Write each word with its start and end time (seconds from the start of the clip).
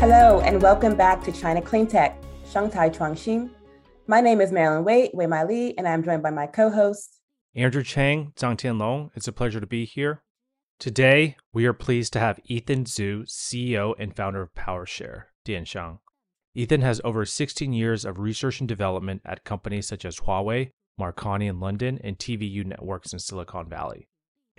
Hello, 0.00 0.40
and 0.40 0.62
welcome 0.62 0.96
back 0.96 1.22
to 1.24 1.30
China 1.30 1.60
Clean 1.60 1.86
Tech, 1.86 2.16
Shanghai 2.50 2.88
Chuangxin. 2.88 3.50
My 4.06 4.22
name 4.22 4.40
is 4.40 4.50
Marilyn 4.50 4.82
Wei, 4.82 5.10
Wei 5.12 5.26
Mai 5.26 5.44
Li, 5.44 5.74
and 5.76 5.86
I'm 5.86 6.02
joined 6.02 6.22
by 6.22 6.30
my 6.30 6.46
co-host, 6.46 7.20
Andrew 7.54 7.82
Chang, 7.82 8.32
Zhang 8.34 8.56
Tianlong. 8.56 9.10
It's 9.14 9.28
a 9.28 9.32
pleasure 9.32 9.60
to 9.60 9.66
be 9.66 9.84
here. 9.84 10.22
Today, 10.78 11.36
we 11.52 11.66
are 11.66 11.74
pleased 11.74 12.14
to 12.14 12.18
have 12.18 12.40
Ethan 12.46 12.84
Zhu, 12.84 13.24
CEO 13.28 13.92
and 13.98 14.16
founder 14.16 14.40
of 14.40 14.54
PowerShare, 14.54 15.24
Dianshang. 15.46 15.98
Ethan 16.54 16.80
has 16.80 17.02
over 17.04 17.26
16 17.26 17.74
years 17.74 18.06
of 18.06 18.18
research 18.18 18.60
and 18.60 18.68
development 18.68 19.20
at 19.26 19.44
companies 19.44 19.86
such 19.86 20.06
as 20.06 20.20
Huawei, 20.20 20.70
Marconi 20.96 21.46
in 21.46 21.60
London, 21.60 22.00
and 22.02 22.16
TVU 22.18 22.64
Networks 22.64 23.12
in 23.12 23.18
Silicon 23.18 23.68
Valley. 23.68 24.08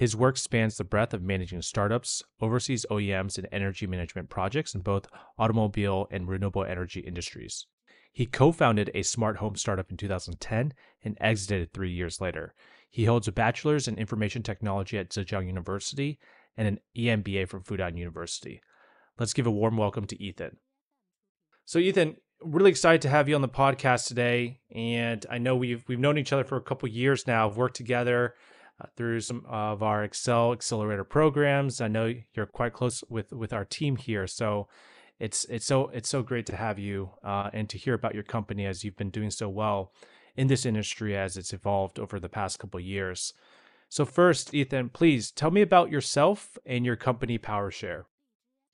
His 0.02 0.16
work 0.16 0.36
spans 0.36 0.78
the 0.78 0.84
breadth 0.84 1.14
of 1.14 1.22
managing 1.22 1.62
startups, 1.62 2.24
overseas 2.42 2.88
OEMs, 2.90 3.38
and 3.38 3.48
energy 3.52 3.86
management 3.86 4.32
projects 4.32 4.74
in 4.74 4.82
both 4.82 5.06
automobile 5.38 6.08
and 6.10 6.28
renewable 6.28 6.66
energy 6.66 7.02
industries. 7.02 7.68
He 8.12 8.26
co 8.26 8.52
founded 8.52 8.90
a 8.96 9.04
smart 9.04 9.38
home 9.38 9.56
startup 9.56 9.92
in 9.92 9.98
2010 9.98 10.74
and 11.04 11.18
exited 11.22 11.72
three 11.72 11.92
years 11.92 12.20
later. 12.20 12.56
He 12.90 13.06
holds 13.06 13.28
a 13.28 13.32
bachelor's 13.32 13.88
in 13.88 13.96
information 14.00 14.42
technology 14.42 14.98
at 14.98 15.12
Zhejiang 15.12 15.46
University 15.46 16.18
and 16.58 16.68
an 16.68 16.80
EMBA 16.98 17.48
from 17.48 17.62
Fudan 17.62 17.96
University. 17.96 18.60
Let's 19.20 19.34
give 19.34 19.46
a 19.46 19.52
warm 19.52 19.78
welcome 19.78 20.08
to 20.08 20.20
Ethan. 20.20 20.58
So, 21.66 21.78
Ethan, 21.78 22.16
really 22.42 22.72
excited 22.72 23.04
to 23.04 23.10
have 23.10 23.30
you 23.30 23.36
on 23.36 23.42
the 23.44 23.48
podcast 23.48 24.08
today. 24.08 24.62
And 24.74 25.24
I 25.30 25.38
know 25.38 25.56
we've 25.56 25.84
we've 25.88 26.00
known 26.00 26.18
each 26.18 26.34
other 26.34 26.44
for 26.44 26.58
a 26.58 26.64
couple 26.64 26.90
years 26.90 27.28
now, 27.28 27.50
worked 27.50 27.76
together 27.76 28.34
uh, 28.82 28.88
through 28.96 29.22
some 29.22 29.46
of 29.48 29.84
our 29.84 30.04
Excel 30.04 30.54
accelerator 30.54 31.04
programs. 31.04 31.82
I 31.82 31.88
know 31.88 32.14
you're 32.34 32.46
quite 32.46 32.74
close 32.74 33.04
with 33.10 33.32
with 33.32 33.54
our 33.54 33.66
team 33.66 33.96
here, 33.96 34.28
so 34.28 34.68
it's 35.20 35.46
it's 35.46 35.66
so 35.66 35.90
it's 35.90 36.10
so 36.10 36.24
great 36.24 36.46
to 36.48 36.56
have 36.56 36.80
you 36.80 37.12
uh, 37.24 37.50
and 37.54 37.70
to 37.70 37.78
hear 37.78 37.94
about 37.94 38.16
your 38.16 38.24
company 38.24 38.66
as 38.66 38.84
you've 38.84 38.98
been 38.98 39.10
doing 39.10 39.32
so 39.32 39.50
well 39.50 39.94
in 40.36 40.48
this 40.48 40.66
industry 40.66 41.16
as 41.16 41.38
it's 41.38 41.54
evolved 41.54 42.00
over 42.00 42.20
the 42.20 42.30
past 42.30 42.60
couple 42.60 42.80
years. 42.80 43.34
So 43.90 44.06
first, 44.06 44.54
Ethan, 44.54 44.90
please 44.90 45.32
tell 45.32 45.52
me 45.52 45.62
about 45.62 45.92
yourself 45.92 46.58
and 46.66 46.86
your 46.86 46.96
company 46.96 47.38
PowerShare 47.38 48.06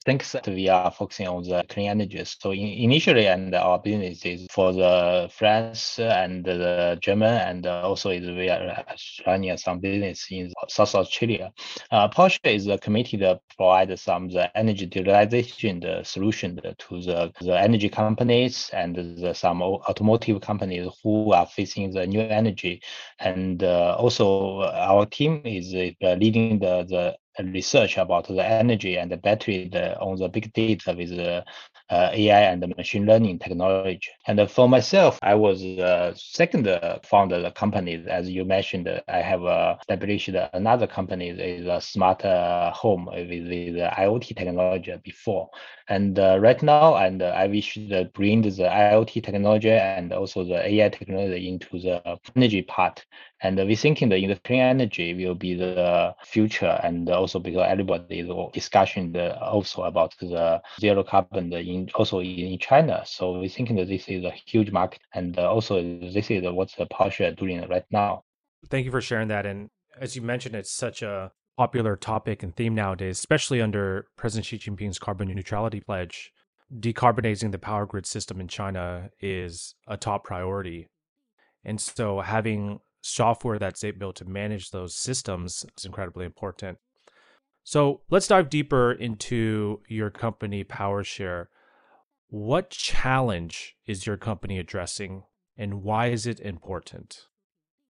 thanks 0.07 0.33
we 0.47 0.69
are 0.69 0.89
focusing 0.89 1.27
on 1.27 1.43
the 1.43 1.65
clean 1.67 1.89
energies. 1.89 2.37
So 2.39 2.51
in, 2.51 2.61
initially, 2.61 3.27
and 3.27 3.53
our 3.53 3.77
business 3.77 4.25
is 4.25 4.47
for 4.49 4.71
the 4.71 5.29
France 5.33 5.99
and 5.99 6.45
the 6.45 6.97
German, 7.01 7.33
and 7.33 7.67
also 7.67 8.11
is 8.11 8.25
we 8.25 8.49
are 8.49 8.85
running 9.25 9.57
some 9.57 9.79
business 9.79 10.25
in 10.31 10.53
South 10.69 10.95
Australia. 10.95 11.51
Uh, 11.91 12.07
PowerShare 12.07 12.55
is 12.55 12.69
committed 12.81 13.19
to 13.19 13.41
provide 13.57 13.99
some 13.99 14.29
the 14.29 14.57
energy 14.57 14.85
utilization 14.85 15.81
the 15.81 16.03
solution 16.03 16.55
to 16.55 17.01
the, 17.01 17.33
the 17.41 17.59
energy 17.59 17.89
companies 17.89 18.69
and 18.71 18.95
the, 18.95 19.33
some 19.33 19.61
automotive 19.61 20.39
companies 20.39 20.89
who 21.03 21.33
are 21.33 21.45
facing 21.45 21.91
the 21.91 22.07
new 22.07 22.21
energy. 22.21 22.81
And 23.19 23.61
uh, 23.61 23.97
also 23.99 24.61
our 24.61 25.05
team 25.05 25.41
is 25.43 25.73
uh, 25.73 26.13
leading 26.13 26.59
the, 26.59 26.85
the 26.87 27.17
research 27.43 27.97
about 27.97 28.27
the 28.27 28.43
energy 28.43 28.97
and 28.97 29.11
the 29.11 29.17
battery 29.17 29.69
the, 29.71 29.99
on 29.99 30.17
the 30.17 30.29
big 30.29 30.51
data 30.53 30.93
with 30.97 31.09
the 31.09 31.43
uh, 31.89 32.09
AI 32.13 32.41
and 32.41 32.61
the 32.61 32.67
machine 32.67 33.05
learning 33.05 33.39
technology. 33.39 34.09
And 34.25 34.49
for 34.49 34.67
myself, 34.67 35.19
I 35.21 35.35
was 35.35 35.61
the 35.61 36.13
second 36.15 36.67
founder 37.03 37.35
of 37.35 37.43
the 37.43 37.51
company. 37.51 38.03
As 38.09 38.29
you 38.29 38.43
mentioned, 38.43 38.89
I 39.07 39.21
have 39.21 39.43
uh, 39.45 39.75
established 39.79 40.29
another 40.53 40.87
company, 40.87 41.29
is 41.29 41.67
a 41.67 41.79
smart 41.79 42.23
home 42.75 43.05
with 43.05 43.47
the 43.47 43.89
IoT 43.97 44.35
technology 44.35 44.93
before. 45.03 45.49
And 45.89 46.19
uh, 46.19 46.37
right 46.39 46.61
now, 46.61 46.95
and 46.95 47.21
uh, 47.21 47.27
I 47.27 47.47
wish 47.47 47.75
to 47.75 48.09
bring 48.13 48.41
the 48.41 48.49
IoT 48.49 49.23
technology 49.23 49.71
and 49.71 50.11
also 50.11 50.43
the 50.43 50.67
AI 50.67 50.89
technology 50.89 51.47
into 51.47 51.79
the 51.79 52.19
energy 52.35 52.61
part. 52.63 53.05
And 53.41 53.57
we're 53.57 53.75
thinking 53.75 54.09
that 54.09 54.17
in 54.17 54.29
the 54.29 54.35
clean 54.37 54.61
energy 54.61 55.13
will 55.13 55.35
be 55.35 55.53
the 55.53 56.15
future, 56.23 56.79
and 56.83 57.07
also 57.09 57.37
because 57.39 57.67
everybody 57.69 58.19
is 58.21 58.29
discussing 58.51 59.11
the, 59.11 59.39
also 59.39 59.83
about 59.83 60.15
the 60.19 60.61
zero 60.79 61.03
carbon 61.03 61.53
in 61.53 61.89
also 61.93 62.19
in 62.21 62.57
China. 62.57 63.03
So 63.05 63.39
we're 63.39 63.49
thinking 63.49 63.75
that 63.75 63.89
this 63.89 64.07
is 64.07 64.23
a 64.23 64.31
huge 64.31 64.71
market, 64.71 65.01
and 65.13 65.37
also 65.37 65.81
this 65.81 66.31
is 66.31 66.43
what 66.43 66.73
the 66.77 66.87
PowerShare 66.87 67.31
are 67.31 67.35
doing 67.35 67.67
right 67.69 67.85
now. 67.91 68.23
Thank 68.69 68.85
you 68.85 68.91
for 68.91 69.01
sharing 69.01 69.27
that. 69.27 69.45
And 69.45 69.69
as 69.99 70.15
you 70.15 70.23
mentioned, 70.23 70.55
it's 70.55 70.71
such 70.71 71.03
a 71.03 71.31
popular 71.57 71.95
topic 71.95 72.41
and 72.41 72.55
theme 72.55 72.73
nowadays, 72.73 73.19
especially 73.19 73.61
under 73.61 74.07
President 74.15 74.45
Xi 74.45 74.57
Jinping's 74.57 74.97
carbon 74.99 75.27
neutrality 75.27 75.79
pledge. 75.79 76.31
Decarbonizing 76.73 77.51
the 77.51 77.59
power 77.59 77.85
grid 77.85 78.05
system 78.05 78.41
in 78.41 78.47
China 78.47 79.09
is 79.21 79.75
a 79.87 79.95
top 79.95 80.23
priority. 80.23 80.89
And 81.63 81.79
so 81.79 82.19
having 82.21 82.79
software 83.01 83.59
that's 83.59 83.83
able 83.83 84.13
to 84.13 84.25
manage 84.25 84.71
those 84.71 84.95
systems 84.95 85.65
is 85.77 85.85
incredibly 85.85 86.25
important. 86.25 86.77
So 87.63 88.01
let's 88.09 88.27
dive 88.27 88.49
deeper 88.49 88.91
into 88.91 89.81
your 89.87 90.09
company, 90.09 90.63
PowerShare. 90.63 91.47
What 92.29 92.69
challenge 92.69 93.75
is 93.85 94.05
your 94.05 94.17
company 94.17 94.57
addressing 94.57 95.23
and 95.57 95.83
why 95.83 96.07
is 96.07 96.25
it 96.25 96.39
important? 96.39 97.27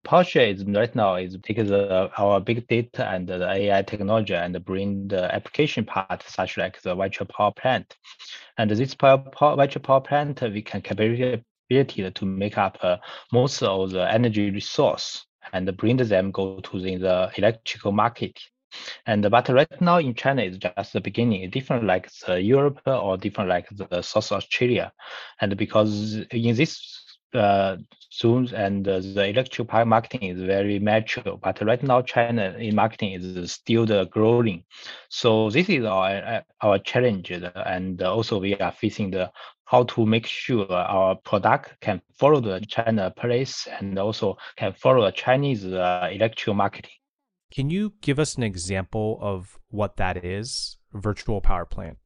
PowerShare 0.06 0.54
is 0.54 0.64
right 0.64 0.94
now 0.94 1.16
is 1.16 1.36
take 1.42 1.58
the, 1.58 2.10
our 2.16 2.40
big 2.40 2.66
data 2.68 3.06
and 3.08 3.28
the 3.28 3.46
AI 3.46 3.82
technology 3.82 4.32
and 4.34 4.64
bring 4.64 5.08
the 5.08 5.34
application 5.34 5.84
part, 5.84 6.22
such 6.26 6.56
like 6.56 6.80
the 6.80 6.94
virtual 6.94 7.26
power 7.26 7.52
plant. 7.52 7.94
And 8.56 8.70
this 8.70 8.94
power, 8.94 9.18
power, 9.18 9.56
virtual 9.56 9.82
power 9.82 10.00
plant, 10.00 10.40
we 10.40 10.62
can 10.62 10.80
capability 10.80 11.44
to 11.70 12.26
make 12.26 12.58
up 12.58 12.78
uh, 12.82 12.96
most 13.32 13.62
of 13.62 13.90
the 13.90 14.12
energy 14.12 14.50
resource 14.50 15.26
and 15.52 15.76
bring 15.76 15.96
them 15.96 16.30
go 16.30 16.60
to 16.60 16.80
the, 16.80 16.96
the 16.96 17.30
electrical 17.36 17.92
market. 17.92 18.38
And 19.06 19.28
but 19.30 19.48
right 19.48 19.80
now 19.80 19.98
in 19.98 20.14
China 20.14 20.42
is 20.42 20.58
just 20.58 20.92
the 20.92 21.00
beginning, 21.00 21.48
different 21.50 21.84
like 21.84 22.10
the 22.26 22.40
Europe 22.40 22.80
or 22.86 23.16
different 23.16 23.48
like 23.48 23.66
the 23.70 24.02
South 24.02 24.30
Australia, 24.30 24.92
and 25.40 25.56
because 25.56 26.16
in 26.30 26.54
this 26.54 27.04
uh, 27.34 27.76
soon 28.10 28.52
and 28.54 28.86
uh, 28.86 29.00
the 29.00 29.28
electric 29.28 29.72
marketing 29.86 30.24
is 30.24 30.42
very 30.42 30.78
mature. 30.78 31.38
But 31.42 31.62
right 31.62 31.82
now, 31.82 32.02
China 32.02 32.54
in 32.58 32.74
marketing 32.74 33.12
is 33.12 33.52
still 33.52 33.86
the 33.86 34.04
growing. 34.06 34.64
So 35.08 35.48
this 35.48 35.68
is 35.70 35.84
our 35.84 36.44
our 36.60 36.78
challenge, 36.78 37.30
and 37.30 38.02
also 38.02 38.38
we 38.38 38.54
are 38.56 38.72
facing 38.72 39.12
the 39.12 39.30
how 39.68 39.82
to 39.82 40.06
make 40.06 40.24
sure 40.24 40.70
our 40.72 41.14
product 41.14 41.78
can 41.82 42.00
follow 42.18 42.40
the 42.40 42.58
China 42.66 43.12
place 43.14 43.68
and 43.78 43.98
also 43.98 44.34
can 44.56 44.72
follow 44.72 45.04
the 45.04 45.12
Chinese 45.12 45.66
uh, 45.66 46.08
electrical 46.10 46.54
marketing. 46.54 46.90
Can 47.52 47.68
you 47.68 47.92
give 48.00 48.18
us 48.18 48.36
an 48.36 48.42
example 48.44 49.18
of 49.20 49.58
what 49.68 49.96
that 49.96 50.24
is? 50.24 50.78
Virtual 50.94 51.42
power 51.42 51.66
plant. 51.66 51.98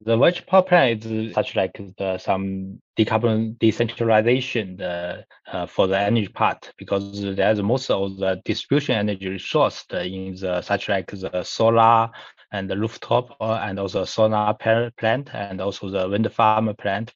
The 0.00 0.16
virtual 0.16 0.46
power 0.46 0.62
plant 0.62 1.04
is 1.04 1.34
such 1.34 1.54
like 1.54 1.78
the, 1.98 2.16
some 2.16 2.80
decarbon 2.98 3.58
decentralization 3.58 4.78
the, 4.78 5.26
uh, 5.52 5.66
for 5.66 5.86
the 5.86 5.98
energy 5.98 6.28
part 6.28 6.72
because 6.78 7.20
there's 7.36 7.60
most 7.62 7.90
of 7.90 8.16
the 8.16 8.40
distribution 8.46 8.94
energy 8.94 9.28
resource 9.28 9.84
in 9.92 10.34
the 10.34 10.62
such 10.62 10.88
like 10.88 11.10
the 11.10 11.42
solar 11.42 12.10
and 12.54 12.70
the 12.70 12.78
rooftop 12.78 13.36
uh, 13.40 13.58
and 13.62 13.78
also 13.80 14.04
solar 14.04 14.54
plant 14.96 15.28
and 15.34 15.60
also 15.60 15.90
the 15.90 16.08
wind 16.08 16.32
farm 16.32 16.72
plant. 16.78 17.12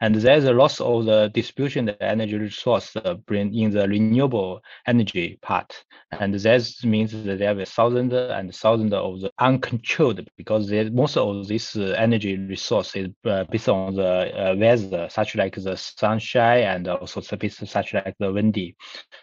And 0.00 0.14
there's 0.14 0.44
a 0.44 0.52
lot 0.52 0.78
of 0.80 1.06
the 1.06 1.30
distribution 1.32 1.86
the 1.86 2.02
energy 2.02 2.36
resource 2.36 2.94
uh, 2.96 3.14
bring 3.26 3.54
in 3.54 3.70
the 3.70 3.88
renewable 3.88 4.60
energy 4.86 5.38
part. 5.40 5.84
And 6.12 6.34
that 6.34 6.74
means 6.84 7.12
that 7.12 7.38
there 7.38 7.58
are 7.58 7.64
thousands 7.64 8.12
and 8.12 8.54
thousands 8.54 8.92
of 8.92 9.20
the 9.20 9.30
uncontrolled 9.38 10.28
because 10.36 10.70
most 10.92 11.16
of 11.16 11.48
this 11.48 11.76
uh, 11.76 11.94
energy 11.98 12.36
resource 12.36 12.94
is 12.94 13.08
uh, 13.24 13.44
based 13.44 13.68
on 13.68 13.94
the 13.94 14.04
uh, 14.04 14.54
weather, 14.56 15.08
such 15.10 15.34
like 15.34 15.54
the 15.56 15.76
sunshine 15.76 16.64
and 16.64 16.88
also 16.88 17.20
such 17.20 17.94
like 17.94 18.14
the 18.18 18.32
windy. 18.32 18.76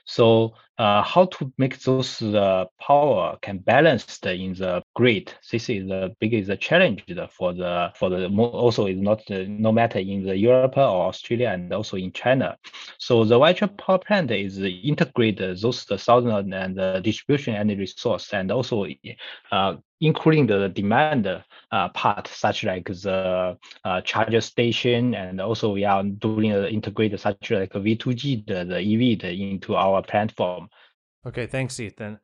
So 0.05 0.55
uh, 0.77 1.03
how 1.03 1.25
to 1.25 1.53
make 1.59 1.77
those 1.79 2.19
power 2.79 3.37
can 3.41 3.59
balance 3.59 4.19
in 4.25 4.53
the 4.53 4.81
grid. 4.95 5.31
This 5.51 5.69
is 5.69 5.87
the 5.87 6.15
biggest 6.19 6.49
challenge 6.61 7.03
for 7.29 7.53
the 7.53 7.91
for 7.95 8.09
the 8.09 8.27
also 8.27 8.87
is 8.87 8.97
not 8.97 9.19
uh, 9.29 9.43
no 9.47 9.71
matter 9.71 9.99
in 9.99 10.23
the 10.23 10.37
Europe 10.37 10.77
or 10.77 11.07
Australia 11.09 11.49
and 11.49 11.71
also 11.73 11.97
in 11.97 12.11
China. 12.13 12.57
So 12.97 13.25
the 13.25 13.37
virtual 13.37 13.69
power 13.69 13.99
plant 13.99 14.31
is 14.31 14.57
integrate 14.59 15.39
those 15.39 15.85
the 15.85 15.97
southern 15.97 16.53
and 16.53 16.75
the 16.75 17.01
distribution 17.03 17.55
energy 17.55 17.85
source 17.85 18.33
and 18.33 18.51
also 18.51 18.87
uh, 19.51 19.75
including 19.99 20.47
the 20.47 20.69
demand 20.69 21.27
uh, 21.27 21.89
part, 21.89 22.27
such 22.27 22.63
like 22.63 22.85
the 22.85 23.57
uh, 23.85 24.01
charger 24.01 24.41
station, 24.41 25.13
and 25.15 25.39
also 25.39 25.71
we 25.71 25.85
are 25.85 26.03
doing 26.03 26.51
uh, 26.51 26.65
integrate 26.65 27.17
such 27.19 27.51
like 27.51 27.71
V2G, 27.71 28.47
the, 28.47 28.65
the 28.65 28.79
EV 28.79 29.19
the, 29.19 29.51
into 29.51 29.75
our 29.75 30.01
platform. 30.01 30.69
Okay, 31.25 31.45
thanks, 31.45 31.79
Ethan. 31.79 32.19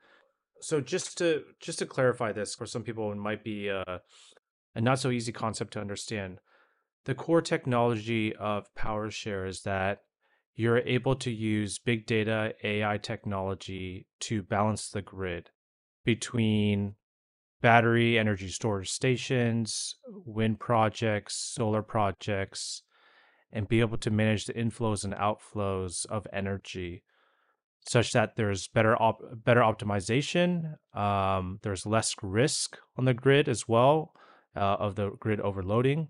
So 0.61 0.81
just 0.81 1.17
to 1.19 1.43
just 1.59 1.79
to 1.79 1.85
clarify 1.85 2.31
this, 2.31 2.55
for 2.55 2.65
some 2.65 2.83
people, 2.83 3.11
it 3.11 3.15
might 3.15 3.43
be 3.43 3.69
uh, 3.69 3.99
a 4.75 4.81
not 4.81 4.99
so 4.99 5.09
easy 5.09 5.31
concept 5.31 5.73
to 5.73 5.81
understand. 5.81 6.39
The 7.05 7.15
core 7.15 7.41
technology 7.41 8.35
of 8.35 8.73
PowerShare 8.75 9.47
is 9.47 9.61
that 9.61 10.01
you're 10.55 10.79
able 10.79 11.15
to 11.15 11.31
use 11.31 11.79
big 11.79 12.05
data 12.05 12.53
AI 12.63 12.97
technology 12.97 14.07
to 14.21 14.41
balance 14.41 14.89
the 14.89 15.01
grid 15.01 15.51
between 16.03 16.95
battery 17.61 18.17
energy 18.17 18.49
storage 18.49 18.89
stations, 18.89 19.95
wind 20.07 20.59
projects, 20.59 21.35
solar 21.35 21.81
projects, 21.81 22.81
and 23.51 23.67
be 23.67 23.79
able 23.79 23.97
to 23.97 24.11
manage 24.11 24.45
the 24.45 24.53
inflows 24.53 25.03
and 25.03 25.13
outflows 25.13 26.05
of 26.07 26.27
energy 26.33 27.03
such 27.87 28.11
that 28.11 28.35
there's 28.35 28.67
better 28.67 29.01
op- 29.01 29.21
better 29.43 29.61
optimization 29.61 30.75
um, 30.93 31.59
there's 31.63 31.85
less 31.85 32.15
risk 32.21 32.77
on 32.97 33.05
the 33.05 33.13
grid 33.13 33.47
as 33.47 33.67
well 33.67 34.13
uh, 34.55 34.77
of 34.79 34.95
the 34.95 35.11
grid 35.19 35.39
overloading 35.39 36.09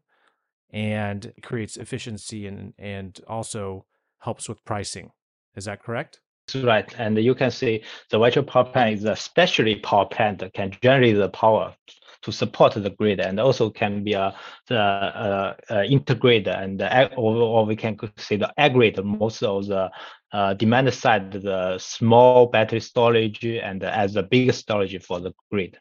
and 0.71 1.33
creates 1.44 1.77
efficiency 1.77 2.47
and 2.47 2.74
and 2.77 3.19
also 3.27 3.85
helps 4.19 4.50
with 4.50 4.63
pricing. 4.65 5.12
Is 5.56 5.65
that 5.65 5.83
correct? 5.83 6.19
Right 6.56 6.94
and 6.97 7.18
you 7.18 7.35
can 7.35 7.51
see 7.51 7.83
the 8.09 8.19
virtual 8.19 8.44
power 8.44 8.63
plant 8.63 8.94
is 9.00 9.03
a 9.03 9.18
specially 9.18 9.75
power 9.75 10.06
plant 10.06 10.39
that 10.39 10.53
can 10.53 10.71
generate 10.81 11.18
the 11.18 11.27
power 11.30 11.75
to 12.21 12.31
support 12.31 12.73
the 12.73 12.89
grid 12.89 13.19
and 13.19 13.38
also 13.38 13.69
can 13.69 14.03
be 14.03 14.13
a 14.13 14.33
uh, 14.71 14.73
uh, 14.73 15.83
integrate 15.89 16.47
and 16.47 16.81
or, 17.18 17.35
or 17.35 17.65
we 17.65 17.75
can 17.75 17.97
say 18.15 18.38
the 18.38 18.51
aggregate 18.57 19.03
most 19.03 19.44
of 19.44 19.68
the 19.68 19.89
uh, 20.31 20.53
demand 20.53 20.94
side 20.94 21.31
the 21.31 21.77
small 21.77 22.47
battery 22.47 22.79
storage 22.79 23.45
and 23.45 23.83
as 23.83 24.13
the 24.13 24.24
big 24.24 24.53
storage 24.53 25.01
for 25.03 25.19
the 25.19 25.33
grid. 25.51 25.77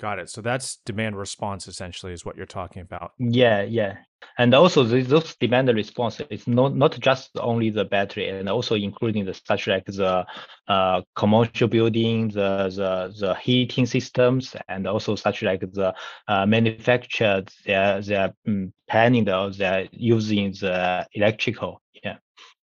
Got 0.00 0.20
it. 0.20 0.30
So 0.30 0.40
that's 0.40 0.78
demand 0.86 1.16
response 1.16 1.66
essentially 1.66 2.12
is 2.12 2.24
what 2.24 2.36
you're 2.36 2.46
talking 2.46 2.82
about. 2.82 3.12
Yeah, 3.18 3.62
yeah. 3.62 3.96
And 4.36 4.54
also 4.54 4.84
those 4.84 5.34
demand 5.36 5.68
response 5.68 6.20
is 6.30 6.46
not, 6.46 6.76
not 6.76 6.98
just 7.00 7.30
only 7.36 7.70
the 7.70 7.84
battery 7.84 8.28
and 8.28 8.48
also 8.48 8.76
including 8.76 9.24
the 9.24 9.34
such 9.34 9.66
like 9.66 9.86
the 9.86 10.24
uh, 10.68 11.02
commercial 11.16 11.66
building, 11.66 12.28
the, 12.28 12.68
the 12.68 13.14
the 13.18 13.34
heating 13.36 13.86
systems, 13.86 14.54
and 14.68 14.86
also 14.86 15.16
such 15.16 15.42
like 15.42 15.60
the 15.60 15.94
uh, 16.28 16.46
manufacturer 16.46 17.42
they're 17.64 18.00
they're 18.00 18.34
um, 18.46 18.72
planning 18.88 19.24
the 19.24 19.54
they're 19.56 19.88
using 19.92 20.52
the 20.52 21.06
electrical. 21.12 21.82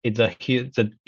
It's 0.03 0.19
a 0.19 0.35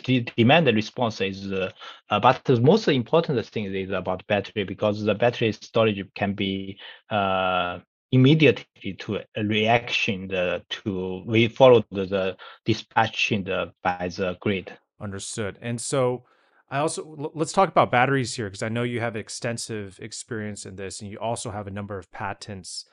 the 0.05 0.19
demand 0.37 0.67
response 0.67 1.21
is 1.21 1.51
uh, 1.51 1.71
uh, 2.09 2.19
but 2.19 2.43
the 2.45 2.59
most 2.61 2.87
important 2.87 3.43
thing 3.47 3.73
is 3.73 3.89
about 3.89 4.25
battery 4.27 4.63
because 4.63 5.03
the 5.03 5.15
battery 5.15 5.51
storage 5.51 6.03
can 6.15 6.33
be 6.33 6.77
uh, 7.09 7.79
immediately 8.11 8.93
to 8.99 9.19
a 9.35 9.43
reaction 9.43 10.27
the, 10.27 10.63
to 10.69 11.23
we 11.25 11.47
follow 11.47 11.83
the, 11.91 12.05
the 12.05 12.37
dispatching 12.65 13.43
the, 13.43 13.73
by 13.81 14.09
the 14.15 14.37
grid. 14.39 14.71
Understood. 15.01 15.57
And 15.61 15.81
so 15.81 16.23
i 16.69 16.79
also 16.79 17.31
let's 17.35 17.51
talk 17.51 17.69
about 17.69 17.91
batteries 17.91 18.35
here 18.35 18.47
because 18.47 18.63
i 18.63 18.69
know 18.69 18.83
you 18.83 18.99
have 18.99 19.15
extensive 19.15 19.99
experience 20.01 20.65
in 20.65 20.75
this 20.75 21.01
and 21.01 21.11
you 21.11 21.19
also 21.19 21.51
have 21.51 21.67
a 21.67 21.71
number 21.71 21.97
of 21.97 22.11
patents 22.11 22.85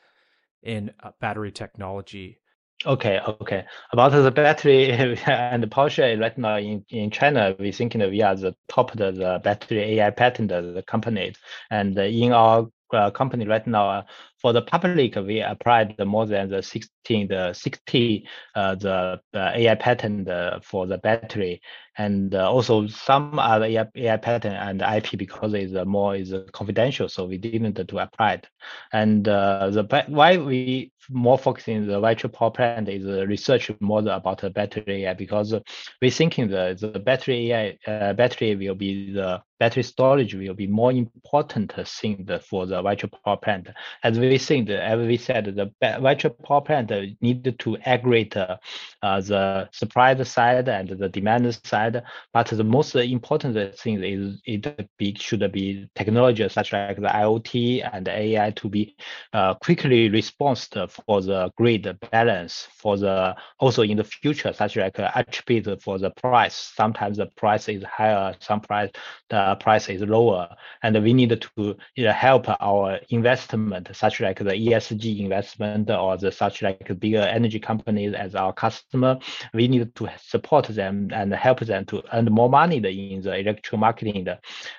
in 0.62 0.90
uh, 1.02 1.10
battery 1.20 1.50
technology 1.50 2.38
Okay, 2.86 3.20
okay. 3.20 3.66
About 3.92 4.12
the 4.12 4.30
battery 4.30 4.90
and 5.26 5.62
the 5.62 5.66
PowerShare 5.66 6.18
right 6.18 6.36
now 6.38 6.56
in, 6.56 6.82
in 6.88 7.10
China, 7.10 7.54
we 7.58 7.72
thinking 7.72 7.98
that 8.00 8.10
we 8.10 8.22
are 8.22 8.34
the 8.34 8.56
top 8.68 8.92
the, 8.92 9.12
the 9.12 9.38
battery 9.44 9.98
AI 10.00 10.10
patent 10.10 10.48
the 10.48 10.82
companies. 10.86 11.36
And 11.70 11.96
in 11.98 12.32
our 12.32 12.68
uh, 12.92 13.10
company 13.10 13.46
right 13.46 13.66
now, 13.66 13.90
uh, 13.90 14.02
for 14.40 14.52
the 14.52 14.62
public, 14.62 15.16
we 15.16 15.40
applied 15.40 15.98
more 15.98 16.26
than 16.26 16.48
the 16.48 16.62
16, 16.62 17.28
the 17.28 17.52
60, 17.52 18.26
uh, 18.54 18.74
the 18.74 19.20
uh, 19.34 19.52
AI 19.54 19.74
patent 19.74 20.28
uh, 20.28 20.60
for 20.62 20.86
the 20.86 20.98
battery, 20.98 21.60
and 21.98 22.34
uh, 22.34 22.50
also 22.50 22.86
some 22.86 23.38
other 23.38 23.66
AI, 23.66 23.86
AI 23.94 24.16
patent 24.16 24.54
and 24.54 24.80
IP 24.80 25.18
because 25.18 25.52
it's 25.52 25.74
more 25.86 26.16
is 26.16 26.32
confidential, 26.52 27.08
so 27.08 27.26
we 27.26 27.36
didn't 27.36 27.86
to 27.86 27.98
apply 27.98 28.34
it. 28.34 28.48
And 28.92 29.24
the 29.24 30.04
why 30.08 30.38
we 30.38 30.92
more 31.10 31.38
focusing 31.38 31.86
the 31.86 32.00
virtual 32.00 32.30
power 32.30 32.50
plant 32.50 32.88
is 32.88 33.04
research 33.04 33.70
more 33.80 34.00
about 34.00 34.40
the 34.40 34.50
battery 34.50 35.04
AI 35.04 35.14
because 35.14 35.54
we're 36.00 36.10
thinking 36.10 36.48
the 36.48 36.76
the 36.80 36.98
battery 36.98 37.52
AI 37.52 38.12
battery 38.12 38.54
will 38.54 38.74
be 38.74 39.12
the 39.12 39.42
battery 39.58 39.82
storage 39.82 40.34
will 40.34 40.54
be 40.54 40.66
more 40.66 40.92
important 40.92 41.72
thing 41.86 42.26
for 42.42 42.66
the 42.66 42.80
virtual 42.82 43.10
power 43.24 43.36
plant 43.36 43.68
as 44.02 44.18
we 44.18 44.29
think, 44.38 44.68
as 44.70 44.98
we 45.06 45.16
said, 45.16 45.44
the 45.44 45.72
virtual 46.00 46.30
power 46.30 46.60
plant 46.60 46.90
need 47.20 47.58
to 47.58 47.76
aggregate 47.78 48.36
uh, 48.36 48.56
the 49.02 49.68
supply 49.72 50.20
side 50.22 50.68
and 50.68 50.88
the 50.88 51.08
demand 51.08 51.58
side. 51.64 52.02
But 52.32 52.48
the 52.48 52.64
most 52.64 52.94
important 52.94 53.76
thing 53.78 54.02
is 54.02 54.40
it 54.44 54.88
be, 54.98 55.14
should 55.18 55.50
be 55.52 55.88
technology 55.94 56.48
such 56.48 56.72
like 56.72 56.96
the 56.96 57.08
IoT 57.08 57.88
and 57.92 58.08
AI 58.08 58.50
to 58.50 58.68
be 58.68 58.96
uh, 59.32 59.54
quickly 59.54 60.08
response 60.08 60.68
for 61.06 61.20
the 61.20 61.50
grid 61.56 61.98
balance 62.10 62.68
for 62.76 62.96
the 62.96 63.34
also 63.58 63.82
in 63.82 63.96
the 63.96 64.04
future, 64.04 64.52
such 64.52 64.76
like 64.76 64.98
attribute 64.98 65.82
for 65.82 65.98
the 65.98 66.10
price. 66.10 66.72
Sometimes 66.76 67.16
the 67.18 67.26
price 67.26 67.68
is 67.68 67.82
higher, 67.84 68.34
some 68.40 68.60
price 68.60 68.90
the 69.28 69.56
price 69.60 69.88
is 69.88 70.02
lower, 70.02 70.48
and 70.82 71.02
we 71.02 71.12
need 71.12 71.40
to 71.56 71.76
you 71.94 72.04
know, 72.04 72.12
help 72.12 72.46
our 72.60 72.98
investment, 73.10 73.88
such 73.92 74.19
like 74.20 74.38
the 74.38 74.52
ESG 74.52 75.20
investment 75.20 75.90
or 75.90 76.16
the 76.16 76.30
such 76.30 76.62
like 76.62 76.98
bigger 76.98 77.20
energy 77.20 77.58
companies 77.58 78.14
as 78.14 78.34
our 78.34 78.52
customer. 78.52 79.18
We 79.54 79.68
need 79.68 79.94
to 79.94 80.08
support 80.18 80.66
them 80.68 81.10
and 81.12 81.32
help 81.32 81.60
them 81.60 81.84
to 81.86 82.02
earn 82.12 82.26
more 82.26 82.50
money 82.50 82.76
in 82.76 83.22
the 83.22 83.38
electrical 83.38 83.78
marketing. 83.78 84.28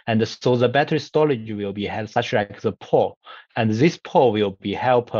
And 0.07 0.27
so 0.27 0.55
the 0.55 0.69
battery 0.69 0.99
storage 0.99 1.51
will 1.51 1.73
be 1.73 1.85
have 1.85 2.09
such 2.09 2.33
like 2.33 2.61
the 2.61 2.73
pool, 2.73 3.17
and 3.55 3.71
this 3.71 3.97
pool 3.97 4.31
will 4.31 4.51
be 4.51 4.73
help 4.73 5.13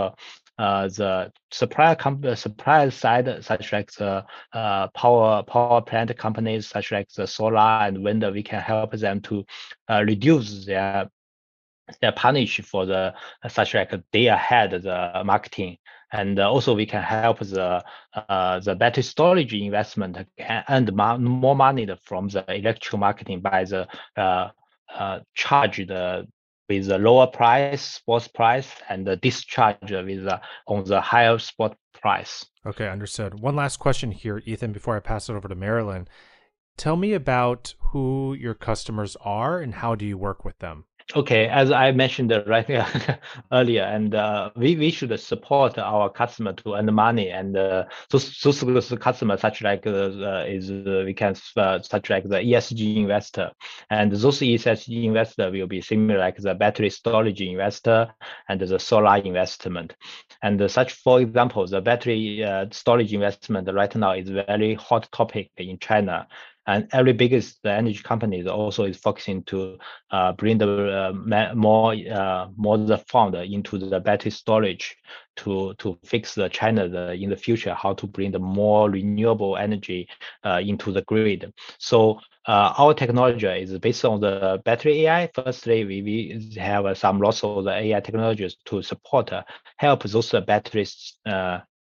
uh, 0.62 0.88
the 0.90 1.32
supplier 1.50 1.96
comp- 1.96 2.38
supply 2.38 2.88
side, 2.90 3.44
such 3.44 3.74
like 3.74 3.92
the 3.94 4.24
uh, 4.54 4.88
power 4.90 5.42
power 5.44 5.82
plant 5.82 6.16
companies, 6.18 6.68
such 6.68 6.92
like 6.92 7.10
the 7.14 7.26
solar 7.26 7.58
and 7.58 8.04
wind, 8.04 8.24
we 8.32 8.44
can 8.44 8.62
help 8.62 8.92
them 8.92 9.22
to 9.22 9.44
uh, 9.90 10.04
reduce 10.06 10.66
their 10.66 11.10
they're 12.02 12.12
punished 12.12 12.62
for 12.62 12.86
the 12.86 13.14
such 13.48 13.74
like 13.74 13.94
day 14.12 14.28
ahead 14.28 14.72
the 14.72 15.22
marketing 15.26 15.78
and 16.12 16.40
also 16.40 16.74
we 16.74 16.86
can 16.86 17.02
help 17.02 17.40
the 17.40 17.84
uh, 18.14 18.60
the 18.60 18.76
battery 18.76 19.04
storage 19.04 19.54
investment 19.54 20.18
and 20.68 20.94
more 20.94 21.56
money 21.56 21.88
from 22.04 22.28
the 22.28 22.44
electrical 22.54 23.00
marketing 23.00 23.40
by 23.40 23.64
the 23.64 23.88
uh, 24.18 24.50
uh, 24.94 25.20
charge 25.34 25.78
the 25.78 26.28
with 26.70 26.90
a 26.90 26.98
lower 26.98 27.28
price 27.28 27.82
spot 27.82 28.28
price 28.34 28.70
and 28.90 29.06
the 29.06 29.18
discharge 29.18 29.92
with 29.92 30.26
uh, 30.26 30.40
on 30.68 30.84
the 30.86 31.02
higher 31.02 31.38
spot 31.38 31.76
price. 31.94 32.46
Okay, 32.66 32.88
understood. 32.88 33.40
One 33.40 33.56
last 33.56 33.78
question 33.78 34.12
here, 34.12 34.42
Ethan, 34.46 34.72
before 34.72 34.96
I 34.96 35.00
pass 35.00 35.28
it 35.30 35.34
over 35.34 35.48
to 35.48 35.56
Marilyn. 35.56 36.08
Tell 36.78 36.96
me 36.96 37.14
about 37.14 37.76
who 37.92 38.34
your 38.34 38.54
customers 38.54 39.18
are 39.22 39.60
and 39.60 39.76
how 39.76 39.96
do 39.96 40.06
you 40.06 40.18
work 40.18 40.46
with 40.46 40.58
them? 40.60 40.86
Okay, 41.16 41.48
as 41.48 41.72
I 41.72 41.92
mentioned 41.92 42.32
right 42.48 42.70
earlier, 43.52 43.84
and 43.84 44.16
uh, 44.16 44.52
we, 44.56 44.76
we 44.76 44.92
should 44.92 45.18
support 45.20 45.78
our 45.78 46.10
customer 46.10 46.54
to 46.54 46.76
earn 46.76 46.94
money, 46.94 47.30
and 47.30 47.58
uh, 47.58 47.86
those 48.10 48.40
those 48.40 48.94
customers 49.00 49.42
such 49.42 49.62
like 49.62 49.86
uh, 49.86 50.46
is 50.48 50.72
uh, 50.72 51.04
we 51.06 51.14
can 51.14 51.36
uh, 51.58 51.80
such 51.82 52.10
like 52.10 52.24
the 52.30 52.38
ESG 52.38 52.98
investor, 52.98 53.52
and 53.90 54.12
those 54.12 54.40
ESG 54.40 55.04
investor 55.04 55.52
will 55.52 55.68
be 55.68 55.82
similar 55.82 56.20
like 56.20 56.38
the 56.38 56.54
battery 56.56 56.90
storage 56.90 57.42
investor 57.42 58.14
and 58.48 58.62
the 58.62 58.80
solar 58.80 59.18
investment, 59.18 59.96
and 60.44 60.72
such 60.72 60.94
for 60.94 61.20
example 61.20 61.68
the 61.68 61.82
battery 61.82 62.44
uh, 62.44 62.66
storage 62.72 63.14
investment 63.14 63.68
right 63.74 63.96
now 63.96 64.14
is 64.14 64.30
very 64.30 64.76
hot 64.76 65.10
topic 65.12 65.52
in 65.58 65.78
China, 65.80 66.28
and 66.68 66.88
every 66.92 67.14
biggest 67.14 67.60
the 67.64 67.72
energy 67.72 68.00
company 68.00 68.46
also 68.48 68.84
is 68.84 68.98
focusing 68.98 69.44
to 69.44 69.78
uh, 70.12 70.32
bring 70.34 70.58
the 70.58 70.68
uh, 70.70 71.54
more 71.56 71.94
uh, 71.94 72.48
more 72.56 72.78
the 72.78 72.98
fund 72.98 73.36
into 73.36 73.78
the 73.78 74.00
battery 74.00 74.32
storage 74.32 74.96
to 75.36 75.74
to 75.80 75.98
fix 76.04 76.36
the 76.36 76.50
China 76.50 76.88
the, 76.88 77.14
in 77.14 77.30
the 77.30 77.36
future 77.36 77.74
how 77.74 77.94
to 77.94 78.06
bring 78.06 78.32
the 78.32 78.40
more 78.40 78.90
renewable 78.90 79.58
energy 79.58 80.08
uh, 80.46 80.62
into 80.64 80.92
the 80.92 81.02
grid. 81.04 81.52
So 81.80 82.20
uh, 82.48 82.74
our 82.78 82.94
technology 82.94 83.48
is 83.48 83.78
based 83.80 84.06
on 84.06 84.20
the 84.20 84.62
battery 84.66 85.06
AI. 85.06 85.30
Firstly, 85.34 85.86
we, 85.86 86.02
we 86.02 86.56
have 86.60 86.98
some 86.98 87.20
lots 87.20 87.44
of 87.44 87.64
the 87.64 87.72
AI 87.72 88.00
technologies 88.00 88.58
to 88.66 88.82
support 88.82 89.32
uh, 89.32 89.44
help 89.78 90.04
those 90.04 90.32
batteries 90.46 91.18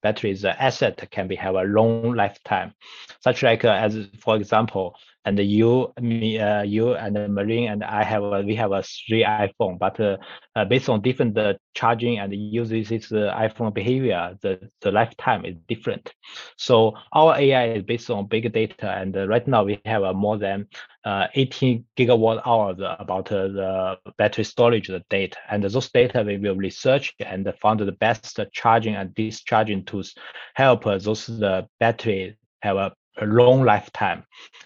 batteries 0.02 0.46
asset 0.46 1.08
can 1.12 1.28
be 1.28 1.36
have 1.36 1.56
a 1.56 1.64
long 1.64 2.14
lifetime. 2.14 2.74
Such 3.22 3.44
like 3.44 3.66
uh, 3.66 3.72
as 3.72 4.08
for 4.20 4.36
example 4.36 4.96
and 5.26 5.38
you, 5.40 5.94
me, 6.00 6.40
uh, 6.40 6.64
you 6.64 6.96
and 6.96 7.34
Marine 7.34 7.70
and 7.70 7.84
I 7.84 8.04
have 8.04 8.24
a, 8.24 8.42
we 8.42 8.56
have 8.56 8.72
a 8.72 8.82
three 8.84 9.24
iPhone, 9.24 9.78
but 9.78 10.00
uh, 10.00 10.18
uh, 10.56 10.66
based 10.66 10.90
on 10.90 11.02
different 11.02 11.38
uh, 11.38 11.54
charging 11.74 12.20
and 12.20 12.34
uses 12.34 12.90
this 12.90 13.12
uh, 13.12 13.34
iPhone 13.38 13.74
behavior, 13.74 14.38
the 14.42 14.70
the 14.82 14.92
lifetime 14.92 15.46
is 15.46 15.56
different. 15.68 16.14
So 16.58 16.94
our 17.14 17.38
AI 17.38 17.74
is 17.74 17.84
based 17.84 18.10
on 18.10 18.28
big 18.28 18.52
data, 18.54 18.90
and 18.92 19.16
uh, 19.16 19.28
right 19.28 19.46
now 19.48 19.64
we 19.64 19.82
have 19.86 20.04
more 20.16 20.38
than 20.38 20.68
18 21.06 21.86
gigawatt 21.98 22.42
hours 22.46 22.78
about 22.80 23.26
the 23.26 23.98
battery 24.18 24.44
storage 24.46 24.90
data, 25.10 25.38
and 25.50 25.64
those 25.64 25.90
data 25.90 26.24
we 26.26 26.38
will 26.38 26.56
research 26.56 27.14
and 27.20 27.52
found 27.62 27.82
the 27.82 27.92
best 27.92 28.40
charging 28.54 28.96
and 28.96 29.14
discharging 29.16 29.84
tools 29.84 30.16
help 30.56 30.86
those 30.86 31.26
the 31.28 31.68
battery 31.80 32.38
have 32.62 32.78
a 32.78 32.94
a 33.20 33.26
long 33.26 33.64
lifetime. 33.64 34.24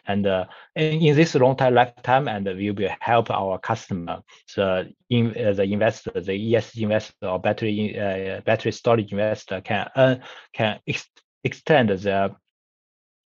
And 0.07 0.27
uh, 0.27 0.45
in, 0.75 1.01
in, 1.01 1.15
this 1.15 1.35
long 1.35 1.55
time 1.55 1.73
lifetime, 1.73 2.27
and 2.27 2.45
we 2.45 2.71
will 2.71 2.89
help 2.99 3.31
our 3.31 3.57
customer, 3.59 4.21
the 4.55 4.93
in, 5.09 5.35
uh, 5.37 5.53
the 5.53 5.63
investor, 5.63 6.11
the 6.15 6.53
ESG 6.53 6.81
investor 6.83 7.27
or 7.27 7.39
battery 7.39 7.99
uh, 7.99 8.41
battery 8.41 8.71
storage 8.71 9.11
investor 9.11 9.61
can 9.61 9.89
uh, 9.95 10.15
can 10.53 10.79
ex 10.87 11.07
extend 11.43 11.89
the 11.89 12.35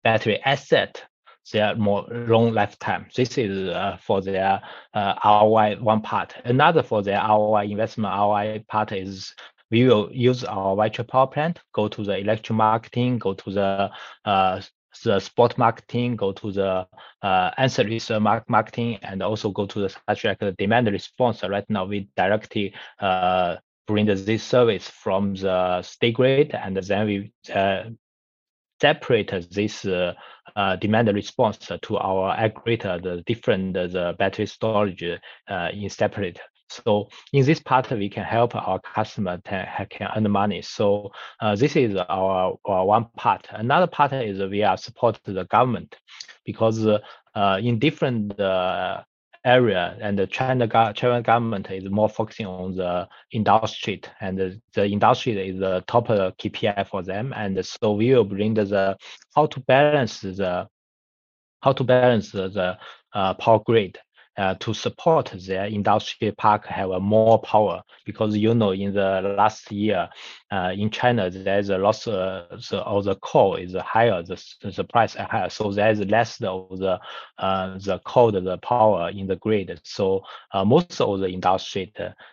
battery 0.04 0.40
asset 0.44 1.04
their 1.52 1.74
more 1.76 2.06
long 2.10 2.52
lifetime. 2.52 3.06
This 3.14 3.38
is 3.38 3.68
uh, 3.68 3.96
for 4.00 4.20
their 4.20 4.60
uh, 4.94 5.14
ROI 5.24 5.76
one 5.80 6.02
part. 6.02 6.34
Another 6.44 6.82
for 6.82 7.02
their 7.02 7.20
ROI 7.20 7.64
investment 7.64 8.14
ROI 8.14 8.64
part 8.68 8.92
is 8.92 9.34
we 9.70 9.86
will 9.86 10.10
use 10.12 10.44
our 10.44 10.76
virtual 10.76 11.04
power 11.04 11.26
plant, 11.26 11.60
go 11.72 11.88
to 11.88 12.02
the 12.02 12.18
electric 12.18 12.56
marketing, 12.56 13.18
go 13.18 13.34
to 13.34 13.50
the 13.50 13.90
uh, 14.24 14.60
the 15.04 15.20
spot 15.20 15.58
marketing, 15.58 16.16
go 16.16 16.32
to 16.32 16.52
the 16.52 16.86
uh, 17.22 17.50
ancillary 17.56 18.00
marketing, 18.48 18.98
and 19.02 19.22
also 19.22 19.50
go 19.50 19.66
to 19.66 19.80
the 19.80 19.88
such 19.88 20.24
like 20.24 20.56
demand 20.56 20.88
response. 20.88 21.42
Right 21.42 21.68
now, 21.68 21.84
we 21.84 22.08
directly 22.16 22.74
uh, 23.00 23.56
bring 23.86 24.06
this 24.06 24.42
service 24.42 24.88
from 24.88 25.34
the 25.34 25.82
state 25.82 26.14
grid, 26.14 26.54
and 26.54 26.76
then 26.76 27.06
we 27.06 27.32
uh, 27.52 27.84
separate 28.80 29.32
this 29.50 29.84
uh, 29.84 30.14
uh, 30.56 30.76
demand 30.76 31.08
response 31.14 31.58
to 31.58 31.96
our 31.96 32.36
aggregator, 32.36 33.02
the 33.02 33.22
different 33.26 33.74
the 33.74 34.14
battery 34.18 34.46
storage 34.46 35.04
uh, 35.48 35.68
in 35.72 35.90
separate 35.90 36.40
so 36.68 37.08
in 37.32 37.44
this 37.44 37.60
part, 37.60 37.90
we 37.90 38.08
can 38.08 38.24
help 38.24 38.54
our 38.54 38.80
customer 38.80 39.38
to, 39.44 39.86
can 39.90 40.08
earn 40.16 40.30
money. 40.30 40.62
So 40.62 41.12
uh, 41.40 41.56
this 41.56 41.76
is 41.76 41.96
our, 41.96 42.58
our, 42.64 42.86
one 42.86 43.06
part. 43.16 43.46
Another 43.50 43.86
part 43.86 44.12
is 44.12 44.40
we 44.50 44.62
are 44.62 44.76
support 44.76 45.18
the 45.24 45.44
government 45.44 45.96
because 46.44 46.86
uh, 46.86 47.60
in 47.60 47.78
different 47.78 48.38
uh, 48.38 49.02
area 49.44 49.96
and 50.00 50.18
the 50.18 50.26
China, 50.26 50.66
China 50.94 51.22
government 51.22 51.70
is 51.70 51.88
more 51.88 52.08
focusing 52.08 52.46
on 52.46 52.76
the 52.76 53.08
industry 53.32 54.00
and 54.20 54.38
the, 54.38 54.60
the 54.74 54.86
industry 54.86 55.50
is 55.50 55.58
the 55.58 55.82
top 55.86 56.08
KPI 56.08 56.86
for 56.86 57.02
them. 57.02 57.32
And 57.34 57.64
so 57.64 57.92
we 57.92 58.12
will 58.14 58.24
bring 58.24 58.54
the 58.54 58.96
how 59.34 59.46
to 59.46 59.60
balance 59.60 60.20
the 60.20 60.68
how 61.60 61.72
to 61.72 61.82
balance 61.82 62.30
the, 62.30 62.48
the 62.48 62.78
uh, 63.12 63.34
power 63.34 63.58
grid 63.58 63.98
uh, 64.38 64.54
to 64.54 64.72
support 64.72 65.34
their 65.46 65.66
industrial 65.66 66.34
park 66.36 66.64
have 66.66 66.90
a 66.90 67.00
more 67.00 67.40
power 67.40 67.82
because 68.06 68.36
you 68.36 68.54
know 68.54 68.70
in 68.70 68.94
the 68.94 69.34
last 69.36 69.70
year 69.72 70.08
uh, 70.52 70.72
in 70.74 70.88
China 70.90 71.28
there's 71.28 71.70
a 71.70 71.76
lot 71.76 72.06
of 72.06 72.62
the, 72.70 72.78
of 72.78 73.04
the 73.04 73.16
coal 73.16 73.56
is 73.56 73.74
higher 73.74 74.22
the, 74.22 74.42
the 74.76 74.84
price 74.84 75.14
higher. 75.14 75.50
So 75.50 75.72
there's 75.72 76.00
less 76.00 76.40
of 76.42 76.78
the 76.78 77.00
uh, 77.38 77.78
the 77.78 77.98
coal 78.04 78.30
the 78.30 78.58
power 78.58 79.10
in 79.10 79.26
the 79.26 79.36
grid. 79.36 79.80
So 79.82 80.22
uh, 80.52 80.64
most 80.64 81.00
of 81.00 81.20
the 81.20 81.26
industrial 81.26 81.90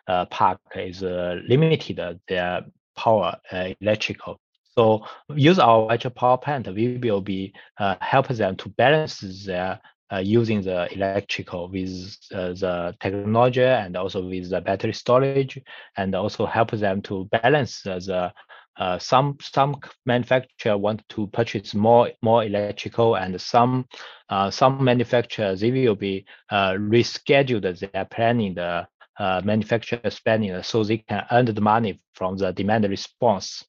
uh, 0.07 0.25
park 0.25 0.59
is 0.75 1.03
uh, 1.03 1.39
limited 1.47 1.99
their 2.27 2.65
power 2.95 3.35
electrical. 3.81 4.39
So 4.77 5.05
use 5.33 5.57
our 5.57 5.87
virtual 5.87 6.11
power 6.11 6.37
plant, 6.37 6.67
we 6.67 6.97
will 6.97 7.21
be 7.21 7.53
uh, 7.77 7.95
help 8.01 8.27
them 8.27 8.57
to 8.57 8.69
balance 8.69 9.21
their 9.45 9.79
uh, 10.11 10.17
using 10.17 10.61
the 10.61 10.91
electrical 10.93 11.69
with 11.69 12.15
uh, 12.33 12.49
the 12.53 12.95
technology 12.99 13.63
and 13.63 13.97
also 13.97 14.25
with 14.25 14.49
the 14.49 14.61
battery 14.61 14.93
storage 14.93 15.59
and 15.97 16.13
also 16.15 16.45
help 16.45 16.71
them 16.71 17.01
to 17.01 17.25
balance 17.25 17.81
the 17.81 18.31
uh, 18.77 18.99
some 18.99 19.37
some 19.41 19.79
manufacturer 20.05 20.77
want 20.77 21.01
to 21.07 21.27
purchase 21.27 21.73
more 21.73 22.11
more 22.21 22.43
electrical 22.43 23.15
and 23.15 23.39
some 23.39 23.85
uh, 24.29 24.51
some 24.51 24.83
manufacturers 24.83 25.61
they 25.61 25.71
will 25.71 25.95
be 25.95 26.25
uh, 26.49 26.71
rescheduled 26.71 27.79
their 27.79 28.05
planning 28.05 28.53
the 28.53 28.85
uh, 29.17 29.41
manufacturer 29.45 30.09
spending 30.09 30.61
so 30.61 30.83
they 30.83 30.97
can 30.97 31.25
earn 31.31 31.45
the 31.45 31.61
money 31.61 32.01
from 32.13 32.35
the 32.37 32.51
demand 32.51 32.83
response. 32.89 33.63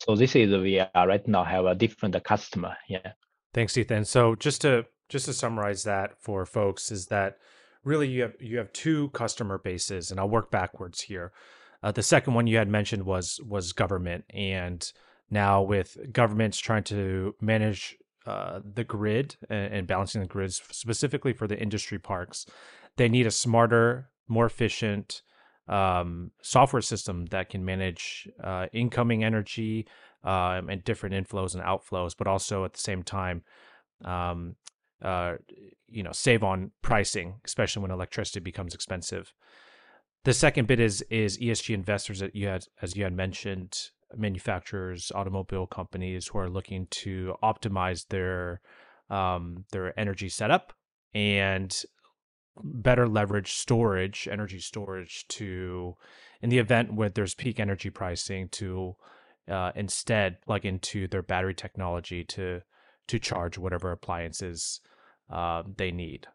So 0.00 0.16
this 0.16 0.34
is 0.34 0.50
we 0.50 0.80
are 0.80 1.06
right 1.06 1.26
now 1.28 1.44
have 1.44 1.66
a 1.66 1.74
different 1.76 2.22
customer. 2.24 2.76
Yeah. 2.88 3.12
Thanks, 3.54 3.76
Ethan. 3.76 4.04
So 4.04 4.34
just 4.34 4.62
to 4.62 4.84
just 5.12 5.26
to 5.26 5.32
summarize 5.34 5.84
that 5.84 6.18
for 6.18 6.46
folks 6.46 6.90
is 6.90 7.06
that 7.06 7.36
really 7.84 8.08
you 8.08 8.22
have 8.22 8.34
you 8.40 8.56
have 8.56 8.72
two 8.72 9.10
customer 9.10 9.58
bases 9.58 10.10
and 10.10 10.18
I'll 10.18 10.28
work 10.28 10.50
backwards 10.50 11.02
here. 11.02 11.32
Uh, 11.82 11.92
the 11.92 12.02
second 12.02 12.32
one 12.32 12.46
you 12.46 12.56
had 12.56 12.68
mentioned 12.68 13.04
was 13.04 13.38
was 13.46 13.74
government 13.74 14.24
and 14.30 14.90
now 15.30 15.60
with 15.60 15.98
governments 16.12 16.58
trying 16.58 16.84
to 16.84 17.34
manage 17.42 17.98
uh, 18.24 18.60
the 18.74 18.84
grid 18.84 19.36
and, 19.50 19.74
and, 19.74 19.86
balancing 19.86 20.20
the 20.20 20.26
grids 20.26 20.62
specifically 20.70 21.32
for 21.32 21.48
the 21.48 21.58
industry 21.58 21.98
parks, 21.98 22.46
they 22.96 23.08
need 23.08 23.26
a 23.26 23.32
smarter, 23.32 24.08
more 24.28 24.46
efficient 24.46 25.22
um, 25.66 26.30
software 26.40 26.82
system 26.82 27.26
that 27.26 27.50
can 27.50 27.64
manage 27.64 28.28
uh, 28.42 28.66
incoming 28.72 29.24
energy 29.24 29.88
um, 30.22 30.68
and 30.68 30.84
different 30.84 31.16
inflows 31.16 31.54
and 31.54 31.64
outflows, 31.64 32.14
but 32.16 32.28
also 32.28 32.64
at 32.64 32.74
the 32.74 32.80
same 32.80 33.02
time 33.02 33.42
um, 34.04 34.54
uh, 35.02 35.36
you 35.88 36.02
know 36.02 36.12
save 36.12 36.42
on 36.42 36.70
pricing, 36.82 37.34
especially 37.44 37.82
when 37.82 37.90
electricity 37.90 38.40
becomes 38.40 38.74
expensive. 38.74 39.32
The 40.24 40.32
second 40.32 40.68
bit 40.68 40.80
is 40.80 41.02
is 41.10 41.38
ESG 41.38 41.74
investors 41.74 42.20
that 42.20 42.34
you 42.34 42.46
had, 42.46 42.66
as 42.80 42.96
you 42.96 43.04
had 43.04 43.12
mentioned, 43.12 43.90
manufacturers, 44.16 45.12
automobile 45.14 45.66
companies 45.66 46.28
who 46.28 46.38
are 46.38 46.50
looking 46.50 46.86
to 46.90 47.34
optimize 47.42 48.06
their 48.08 48.60
um, 49.10 49.64
their 49.72 49.98
energy 49.98 50.28
setup 50.28 50.72
and 51.14 51.82
better 52.62 53.08
leverage 53.08 53.52
storage, 53.52 54.28
energy 54.30 54.58
storage 54.58 55.26
to, 55.28 55.96
in 56.40 56.50
the 56.50 56.58
event 56.58 56.92
where 56.94 57.08
there's 57.08 57.34
peak 57.34 57.58
energy 57.58 57.90
pricing, 57.90 58.48
to 58.48 58.94
uh, 59.48 59.72
instead 59.74 60.40
plug 60.42 60.64
into 60.64 61.06
their 61.08 61.22
battery 61.22 61.54
technology 61.54 62.24
to 62.24 62.62
to 63.08 63.18
charge 63.18 63.58
whatever 63.58 63.90
appliances 63.90 64.80
uh, 65.32 65.62
they 65.76 65.90
need. 65.90 66.26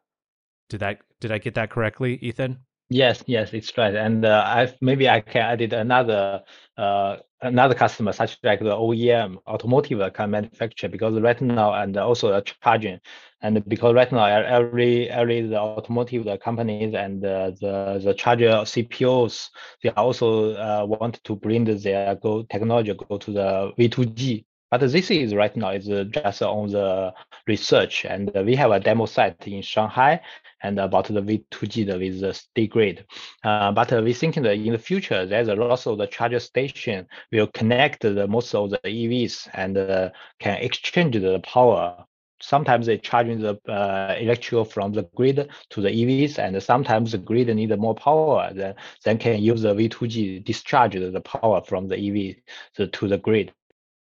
Did 0.69 0.81
that 0.81 0.99
did 1.19 1.31
I 1.31 1.37
get 1.37 1.55
that 1.55 1.69
correctly, 1.69 2.15
Ethan? 2.21 2.59
Yes, 2.89 3.21
yes, 3.27 3.53
it's 3.53 3.77
right. 3.77 3.93
And 3.95 4.25
uh, 4.25 4.43
I 4.45 4.73
maybe 4.81 5.09
I 5.09 5.19
can 5.19 5.41
add 5.41 5.73
another 5.73 6.43
uh, 6.77 7.17
another 7.41 7.75
customer, 7.75 8.13
such 8.13 8.37
like 8.43 8.59
the 8.59 8.75
OEM 8.75 9.37
automotive 9.45 10.13
car 10.13 10.27
manufacturer, 10.27 10.89
because 10.89 11.19
right 11.19 11.39
now 11.41 11.73
and 11.73 11.97
also 11.97 12.39
charging, 12.41 12.99
and 13.41 13.67
because 13.67 13.93
right 13.93 14.09
now 14.11 14.25
every 14.25 15.09
every 15.09 15.41
the 15.41 15.59
automotive 15.59 16.39
companies 16.39 16.93
and 16.93 17.25
uh, 17.25 17.51
the 17.59 18.01
the 18.03 18.13
charger 18.13 18.63
CPOs 18.65 19.49
they 19.83 19.89
also 19.91 20.53
uh, 20.53 20.85
want 20.85 21.21
to 21.25 21.35
bring 21.35 21.65
their 21.65 22.15
go 22.15 22.43
technology 22.43 22.93
go 22.93 23.17
to 23.17 23.31
the 23.33 23.73
V2G 23.77 24.45
but 24.69 24.81
this 24.81 25.09
is 25.11 25.33
right 25.33 25.55
now 25.55 25.69
is 25.69 25.87
just 26.11 26.41
on 26.41 26.69
the 26.69 27.13
research, 27.47 28.05
and 28.05 28.31
we 28.45 28.55
have 28.55 28.71
a 28.71 28.79
demo 28.79 29.05
site 29.05 29.47
in 29.47 29.61
Shanghai 29.61 30.19
and 30.63 30.79
about 30.79 31.07
the 31.07 31.21
V2G 31.21 31.99
with 31.99 32.19
the 32.19 32.33
state 32.33 32.71
grid. 32.71 33.05
Uh, 33.43 33.71
but 33.71 33.91
we 34.03 34.13
think 34.13 34.35
that 34.35 34.53
in 34.53 34.73
the 34.73 34.77
future, 34.77 35.25
there's 35.25 35.47
a 35.47 35.55
lot 35.55 35.85
of 35.85 35.97
the 35.97 36.07
charger 36.07 36.39
station 36.39 37.07
will 37.31 37.47
connect 37.47 38.01
the 38.01 38.27
most 38.27 38.53
of 38.55 38.71
the 38.71 38.79
EVs 38.83 39.49
and 39.53 39.77
uh, 39.77 40.09
can 40.39 40.57
exchange 40.57 41.15
the 41.15 41.39
power. 41.39 42.05
Sometimes 42.39 42.85
they 42.85 42.97
charging 42.99 43.39
the 43.39 43.59
uh, 43.67 44.15
electrical 44.19 44.63
from 44.63 44.93
the 44.93 45.03
grid 45.15 45.49
to 45.71 45.81
the 45.81 45.89
EVs, 45.89 46.37
and 46.37 46.61
sometimes 46.61 47.11
the 47.11 47.17
grid 47.17 47.47
need 47.55 47.75
more 47.79 47.95
power. 47.95 48.51
Then, 48.53 48.75
then 49.03 49.17
can 49.17 49.41
use 49.41 49.63
the 49.63 49.73
V2G 49.73 50.43
discharge 50.43 50.93
the 50.93 51.21
power 51.21 51.61
from 51.61 51.87
the 51.87 51.95
EV 51.97 52.89
to 52.91 53.07
the 53.07 53.17
grid. 53.17 53.53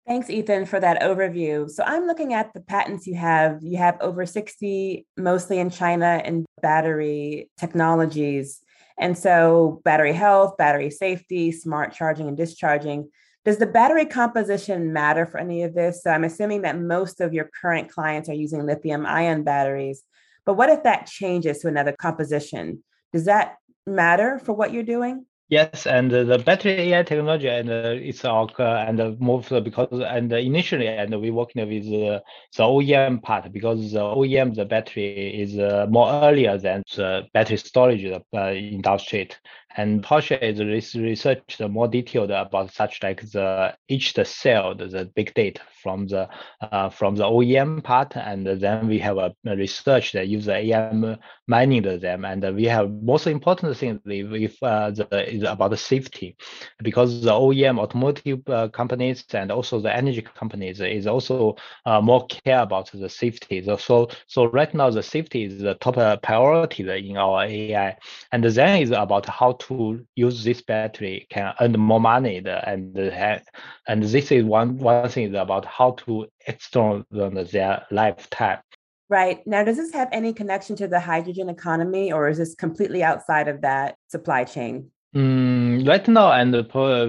Thanks, 0.06 0.28
Ethan, 0.28 0.66
for 0.66 0.78
that 0.80 1.00
overview. 1.00 1.70
So 1.70 1.82
I'm 1.82 2.06
looking 2.06 2.34
at 2.34 2.52
the 2.52 2.61
patents 2.61 3.06
you 3.06 3.14
have. 3.14 3.62
You 3.62 3.78
have 3.78 3.96
over 4.02 4.26
60, 4.26 5.06
mostly 5.16 5.58
in 5.58 5.70
China, 5.70 6.20
in 6.23 6.44
battery 6.61 7.50
technologies. 7.58 8.61
And 8.99 9.16
so 9.16 9.80
battery 9.82 10.12
health, 10.12 10.58
battery 10.58 10.90
safety, 10.90 11.52
smart 11.52 11.94
charging 11.94 12.28
and 12.28 12.37
discharging. 12.37 13.08
Does 13.46 13.56
the 13.56 13.66
battery 13.66 14.04
composition 14.04 14.92
matter 14.92 15.25
for 15.25 15.38
any 15.38 15.62
of 15.62 15.75
this? 15.75 16.02
So 16.02 16.11
I'm 16.11 16.25
assuming 16.25 16.62
that 16.62 16.78
most 16.78 17.20
of 17.20 17.32
your 17.32 17.50
current 17.61 17.90
clients 17.90 18.28
are 18.28 18.34
using 18.34 18.64
lithium 18.64 19.06
ion 19.06 19.42
batteries, 19.42 20.02
but 20.44 20.54
what 20.54 20.70
if 20.70 20.82
that 20.82 21.06
changes 21.06 21.58
to 21.61 21.68
another 21.68 21.92
composition? 21.92 22.84
Does 23.12 23.25
that 23.25 23.56
matter 23.87 24.38
for 24.38 24.52
what 24.52 24.73
you're 24.73 24.82
doing? 24.82 25.26
Yes, 25.48 25.86
and 25.86 26.12
uh, 26.12 26.24
the 26.24 26.38
battery 26.38 26.92
AI 26.92 27.02
technology 27.02 27.48
and 27.48 27.68
uh, 27.70 27.92
it's 27.94 28.24
our 28.24 28.48
uh, 28.58 28.84
and 28.86 29.20
move 29.20 29.48
because 29.62 30.00
and 30.00 30.32
initially 30.32 30.88
and 30.88 31.20
we 31.20 31.30
working 31.30 31.68
with 31.68 31.84
the 31.84 32.22
OEM 32.62 33.22
part 33.22 33.52
because 33.52 33.92
the 33.92 34.00
OEM 34.00 34.54
the 34.54 34.64
battery 34.64 35.38
is 35.42 35.56
more 35.90 36.10
earlier 36.10 36.56
than 36.56 36.82
the 36.96 37.26
battery 37.34 37.58
storage 37.58 38.04
the 38.32 38.54
industry 38.56 39.28
and 39.76 40.02
PowerShare 40.02 40.43
is 40.43 40.95
researched 40.95 41.61
more 41.61 41.88
detailed 41.88 42.31
about 42.31 42.73
such 42.73 43.02
like 43.02 43.23
the 43.33 43.75
each 43.88 44.14
the 44.14 44.25
cell, 44.25 44.75
the 44.75 45.11
big 45.16 45.35
data 45.35 45.61
from 45.83 46.07
the 46.07 46.28
uh, 46.61 46.88
from 46.88 47.16
the 47.16 47.25
OEM 47.25 47.83
part, 47.83 48.16
and 48.16 48.47
then 48.47 48.87
we 48.87 48.99
have 48.99 49.19
a, 49.19 49.35
research 49.45 50.12
that 50.12 50.28
use 50.28 50.45
the 50.47 50.54
AM 50.54 51.16
mining 51.49 51.83
them, 51.83 52.25
and 52.25 52.43
we 52.54 52.64
have 52.64 52.90
most 52.90 53.26
important 53.26 53.76
thing 53.76 54.00
with 54.04 54.57
uh, 54.62 54.90
the, 54.90 55.35
is 55.35 55.43
about 55.43 55.71
the 55.71 55.76
safety, 55.76 56.37
because 56.83 57.23
the 57.23 57.33
OEM 57.33 57.78
automotive 57.78 58.49
uh, 58.49 58.69
companies 58.69 59.25
and 59.33 59.50
also 59.50 59.81
the 59.81 59.95
energy 59.95 60.23
companies 60.23 60.81
is 60.81 61.07
also 61.07 61.57
uh, 61.87 62.00
more 62.00 62.26
care 62.28 62.61
about 62.61 62.90
the 62.93 63.09
safety. 63.09 63.62
So, 63.64 63.76
so 63.76 64.09
so 64.26 64.47
right 64.47 64.73
now 64.73 64.90
the 64.90 65.02
safety 65.02 65.45
is 65.45 65.61
the 65.61 65.75
top 65.75 65.97
priority 66.23 67.11
in 67.11 67.16
our 67.16 67.45
AI, 67.45 67.97
and 68.33 68.45
then 68.45 68.83
is 68.83 68.90
about 68.90 69.26
how 69.26 69.52
to 69.52 69.63
use 70.14 70.44
this 70.44 70.62
battery 70.62 71.26
can 71.30 71.54
earn 71.61 71.73
more 71.73 72.00
money 72.00 72.42
and 72.47 72.97
and 72.97 74.02
this 74.02 74.33
is 74.33 74.44
one 74.44 74.78
one 74.78 75.09
thing 75.09 75.35
about 75.35 75.64
how 75.64 75.92
to 75.92 76.26
extend 76.47 77.04
their 77.11 77.87
lifetime. 77.90 78.59
Right. 79.09 79.47
Now 79.47 79.64
does 79.64 79.76
this 79.76 79.92
have 79.92 80.09
any 80.12 80.33
connection 80.33 80.76
to 80.76 80.88
the 80.88 81.00
hydrogen 81.00 81.49
economy 81.49 82.12
or 82.12 82.28
is 82.28 82.38
this 82.38 82.54
completely 82.54 83.02
outside 83.02 83.49
of 83.49 83.61
that 83.62 83.97
supply 84.09 84.44
chain? 84.44 84.90
Mm, 85.14 85.87
right 85.87 86.06
now 86.09 86.33
and 86.33 86.52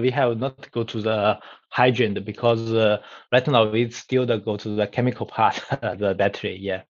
we 0.02 0.10
have 0.10 0.38
not 0.38 0.70
go 0.70 0.84
to 0.84 1.02
the 1.02 1.38
hydrogen 1.70 2.22
because 2.24 2.72
uh, 2.72 2.98
right 3.32 3.46
now 3.48 3.68
we 3.68 3.90
still 3.90 4.26
go 4.26 4.56
to 4.56 4.76
the 4.76 4.86
chemical 4.86 5.26
part 5.26 5.62
the 5.98 6.14
battery 6.16 6.56
yeah. 6.60 6.82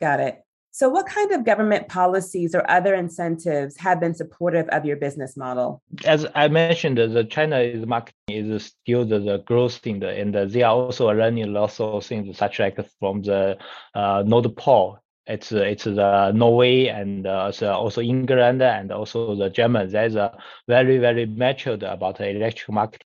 Got 0.00 0.20
it 0.20 0.42
so, 0.74 0.88
what 0.88 1.04
kind 1.04 1.30
of 1.32 1.44
government 1.44 1.86
policies 1.88 2.54
or 2.54 2.68
other 2.70 2.94
incentives 2.94 3.76
have 3.76 4.00
been 4.00 4.14
supportive 4.14 4.66
of 4.68 4.86
your 4.86 4.96
business 4.96 5.36
model? 5.36 5.82
As 6.06 6.24
I 6.34 6.48
mentioned, 6.48 6.96
the 6.96 7.24
China 7.24 7.58
is 7.58 7.84
market 7.84 8.14
is 8.26 8.64
still 8.64 9.04
the, 9.04 9.18
the 9.18 9.38
growth 9.40 9.76
thing, 9.76 10.02
and 10.02 10.34
they 10.34 10.62
are 10.62 10.74
also 10.74 11.08
learning 11.10 11.52
lots 11.52 11.78
of 11.78 12.06
things, 12.06 12.38
such 12.38 12.58
like 12.58 12.78
from 12.98 13.20
the 13.20 13.58
uh, 13.94 14.24
Pool. 14.56 14.98
It's 15.26 15.52
it's 15.52 15.84
the 15.84 16.32
Norway 16.32 16.86
and 16.86 17.26
uh, 17.26 17.52
also 17.62 18.00
England 18.00 18.62
and 18.62 18.90
also 18.90 19.34
the 19.36 19.50
German. 19.50 19.90
There's 19.90 20.16
a 20.16 20.34
very 20.66 20.96
very 20.96 21.26
matured 21.26 21.82
about 21.82 22.16
the 22.16 22.30
electric 22.30 22.72
market, 22.72 23.04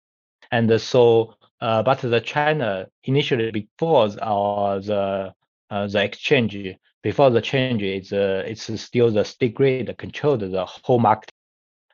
and 0.51 0.81
so 0.81 1.35
uh, 1.61 1.83
but 1.83 1.99
the 1.99 2.21
China 2.21 2.87
initially 3.03 3.51
before 3.51 4.09
the 4.09 5.33
uh, 5.69 5.87
the 5.87 6.03
exchange 6.03 6.75
before 7.03 7.29
the 7.29 7.41
change, 7.41 7.81
it's 7.81 8.13
uh, 8.13 8.43
it's 8.45 8.81
still 8.81 9.11
the 9.11 9.23
state 9.23 9.55
grid 9.55 9.95
controlled 9.97 10.41
the 10.41 10.65
whole 10.65 10.99
market. 10.99 11.31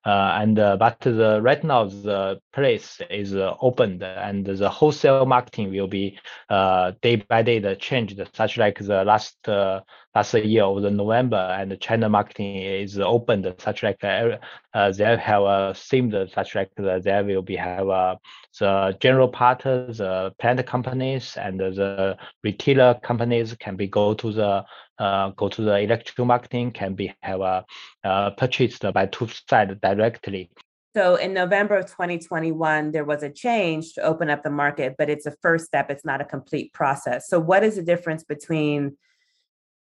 Uh, 0.06 0.38
and 0.40 0.58
uh, 0.58 0.78
but 0.78 0.98
the 1.02 1.42
right 1.42 1.64
now 1.66 1.84
the 1.84 2.40
place 2.54 3.02
is 3.10 3.36
uh, 3.36 3.56
opened 3.60 4.02
and 4.04 4.46
the 4.46 4.70
wholesale 4.70 5.26
marketing 5.26 5.70
will 5.70 5.88
be 5.88 6.18
uh, 6.50 6.94
day 7.02 7.18
by 7.18 7.42
day 7.42 7.60
the 7.60 7.76
changed 7.76 8.22
such 8.34 8.58
like 8.58 8.80
the 8.80 9.04
last 9.04 9.36
uh, 9.50 9.82
last 10.18 10.34
year 10.34 10.64
of 10.64 10.82
the 10.82 10.90
November 10.90 11.44
and 11.60 11.70
the 11.70 11.78
China 11.78 12.10
marketing 12.10 12.56
is 12.56 12.98
opened 12.98 13.46
such 13.60 13.84
like 13.84 14.04
uh, 14.04 14.92
they 14.92 15.18
have 15.30 15.44
uh, 15.44 15.74
seemed 15.74 16.14
such 16.34 16.56
like 16.56 16.72
there 16.78 17.24
will 17.24 17.44
be 17.44 17.56
have 17.56 17.88
uh, 17.88 18.16
the 18.60 18.98
general 19.00 19.28
partners, 19.28 20.00
the 20.00 20.34
plant 20.40 20.66
companies 20.66 21.38
and 21.38 21.60
the 21.60 22.18
retailer 22.44 23.00
companies 23.04 23.56
can 23.60 23.76
be 23.76 23.88
go 23.88 24.14
to 24.16 24.32
the 24.32 24.66
uh, 25.00 25.30
go 25.42 25.48
to 25.48 25.62
the 25.62 25.76
electrical 25.88 26.26
marketing 26.26 26.72
can 26.72 26.96
be 26.96 27.14
have 27.22 27.42
uh, 27.42 27.62
uh, 28.04 28.32
purchased 28.32 28.84
by 28.94 29.06
two 29.06 29.28
side 29.50 29.80
directly. 29.82 30.50
So 30.96 31.16
in 31.16 31.32
November 31.32 31.76
of 31.78 31.86
2021, 31.86 32.92
there 32.92 33.06
was 33.06 33.22
a 33.22 33.30
change 33.30 33.94
to 33.94 34.02
open 34.02 34.32
up 34.32 34.42
the 34.42 34.50
market, 34.50 34.96
but 34.98 35.12
it's 35.12 35.28
a 35.28 35.36
first 35.44 35.66
step. 35.66 35.92
It's 35.92 36.04
not 36.04 36.22
a 36.22 36.26
complete 36.26 36.74
process. 36.74 37.30
So 37.30 37.40
what 37.40 37.64
is 37.64 37.76
the 37.76 37.84
difference 37.84 38.24
between, 38.24 38.98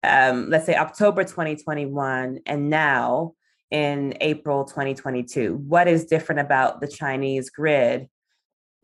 um, 0.03 0.49
let's 0.49 0.65
say, 0.65 0.75
October 0.75 1.23
2021 1.23 2.39
and 2.45 2.69
now 2.69 3.33
in 3.69 4.15
April 4.21 4.65
2022? 4.65 5.55
What 5.55 5.87
is 5.87 6.05
different 6.05 6.41
about 6.41 6.81
the 6.81 6.87
Chinese 6.87 7.49
grid 7.49 8.09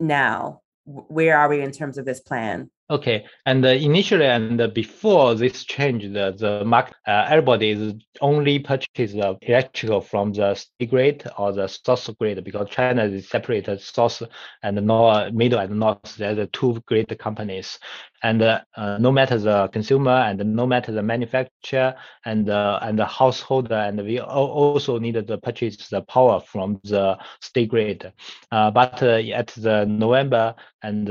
now? 0.00 0.62
Where 0.84 1.36
are 1.38 1.48
we 1.48 1.60
in 1.60 1.72
terms 1.72 1.98
of 1.98 2.04
this 2.04 2.20
plan? 2.20 2.70
Okay, 2.90 3.26
and 3.44 3.62
uh, 3.66 3.68
initially 3.68 4.24
and 4.24 4.58
uh, 4.58 4.66
before 4.66 5.34
this 5.34 5.62
change, 5.64 6.04
the, 6.04 6.34
the 6.38 6.64
market, 6.64 6.94
uh, 7.06 7.26
everybody 7.28 7.68
is 7.72 7.92
only 8.22 8.58
purchase 8.60 9.12
the 9.12 9.36
electrical 9.42 10.00
from 10.00 10.32
the 10.32 10.54
state 10.54 10.88
grid 10.88 11.30
or 11.36 11.52
the 11.52 11.68
source 11.68 12.08
grid 12.18 12.42
because 12.42 12.70
China 12.70 13.04
is 13.04 13.28
separated 13.28 13.82
source 13.82 14.22
and 14.62 14.82
north, 14.86 15.34
middle 15.34 15.58
and 15.58 15.78
north. 15.78 16.16
There's 16.16 16.36
the 16.36 16.46
two 16.46 16.82
great 16.86 17.18
companies, 17.18 17.78
and 18.22 18.42
uh, 18.42 18.60
uh, 18.76 18.98
no 18.98 19.12
matter 19.12 19.38
the 19.38 19.68
consumer 19.68 20.10
and 20.10 20.38
no 20.54 20.66
matter 20.66 20.92
the 20.92 21.02
manufacturer 21.02 21.94
and 22.24 22.50
uh, 22.50 22.78
and 22.82 22.98
the 22.98 23.06
household 23.06 23.70
and 23.70 24.02
we 24.02 24.20
also 24.20 24.98
needed 24.98 25.26
to 25.28 25.38
purchase 25.38 25.88
the 25.88 26.02
power 26.02 26.40
from 26.40 26.80
the 26.84 27.16
state 27.40 27.68
grid 27.68 28.12
uh, 28.50 28.70
but 28.70 29.02
uh, 29.02 29.20
at 29.34 29.48
the 29.48 29.84
november 29.86 30.54
and 30.82 31.08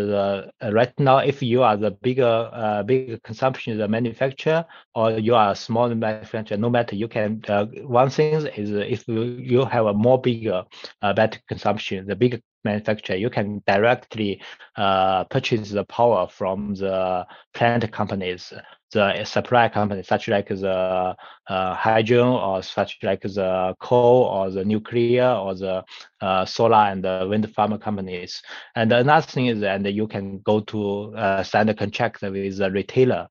right 0.73 0.93
now 0.99 1.17
if 1.17 1.41
you 1.41 1.63
are 1.63 1.66
the 1.75 1.91
bigger 1.91 2.49
uh, 2.53 2.83
bigger 2.83 3.17
consumption 3.19 3.77
the 3.77 3.87
manufacturer 3.87 4.65
or 4.95 5.11
you 5.11 5.35
are 5.35 5.51
a 5.51 5.55
small 5.55 5.89
manufacturer 5.93 6.57
no 6.57 6.69
matter 6.69 6.95
you 6.95 7.07
can 7.07 7.41
one 7.83 8.09
thing 8.09 8.33
is 8.33 8.71
if 8.71 9.07
you, 9.07 9.65
have 9.65 9.85
a 9.87 9.93
more 9.93 10.21
bigger 10.21 10.63
battery 11.01 11.41
consumption 11.47 12.05
the 12.05 12.15
bigger 12.15 12.39
manufacturer, 12.67 13.15
you 13.15 13.29
can 13.29 13.61
directly 13.65 14.41
uh, 14.75 15.23
purchase 15.25 15.71
the 15.71 15.85
power 15.85 16.27
from 16.27 16.75
the 16.75 17.25
plant 17.53 17.91
companies 17.91 18.53
the 18.91 19.23
supply 19.25 19.67
companies 19.69 20.07
such 20.07 20.27
like 20.27 20.47
the 20.47 21.15
uh, 21.47 21.73
hydrogen 21.75 22.27
or 22.27 22.61
such 22.61 22.97
like 23.03 23.21
the 23.21 23.75
coal 23.79 24.23
or 24.23 24.49
the 24.49 24.63
nuclear 24.63 25.29
or 25.29 25.55
the 25.55 25.83
uh, 26.21 26.45
solar 26.45 26.87
and 26.91 27.03
the 27.03 27.27
wind 27.29 27.53
farm 27.53 27.77
companies. 27.79 28.41
And 28.75 28.91
another 28.91 29.25
thing 29.25 29.47
is 29.47 29.59
that 29.59 29.93
you 29.93 30.07
can 30.07 30.39
go 30.39 30.61
to 30.61 31.15
uh, 31.15 31.43
sign 31.43 31.69
a 31.69 31.73
contract 31.73 32.21
with 32.21 32.57
the 32.57 32.71
retailer 32.71 33.27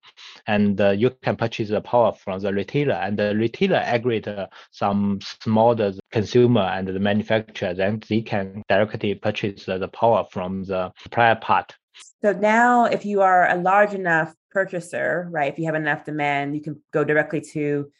and 0.47 0.81
uh, 0.81 0.91
you 0.91 1.11
can 1.23 1.37
purchase 1.37 1.71
the 1.71 1.81
power 1.81 2.13
from 2.13 2.41
the 2.41 2.53
retailer 2.53 2.95
and 2.95 3.19
the 3.19 3.35
retailer 3.37 3.77
aggregate 3.77 4.49
some 4.71 5.21
small 5.41 5.75
consumer 6.13 6.63
and 6.63 6.89
the 6.89 6.99
manufacturer, 6.99 7.75
then 7.75 8.01
they 8.09 8.21
can 8.21 8.63
directly 8.69 9.15
purchase 9.15 9.65
the 9.65 9.89
power 9.89 10.25
from 10.31 10.65
the 10.65 10.93
supplier 11.03 11.37
part. 11.37 11.75
So 12.23 12.33
now 12.33 12.85
if 12.85 13.05
you 13.05 13.23
are 13.23 13.49
a 13.49 13.57
large 13.57 13.95
enough 13.95 14.35
purchaser, 14.57 15.29
right? 15.31 15.53
If 15.53 15.59
you 15.59 15.67
have 15.67 15.75
enough 15.75 16.07
demand, 16.07 16.55
you 16.57 16.63
can 16.63 16.81
go 16.91 17.05
directly 17.05 17.43
to 17.53 17.93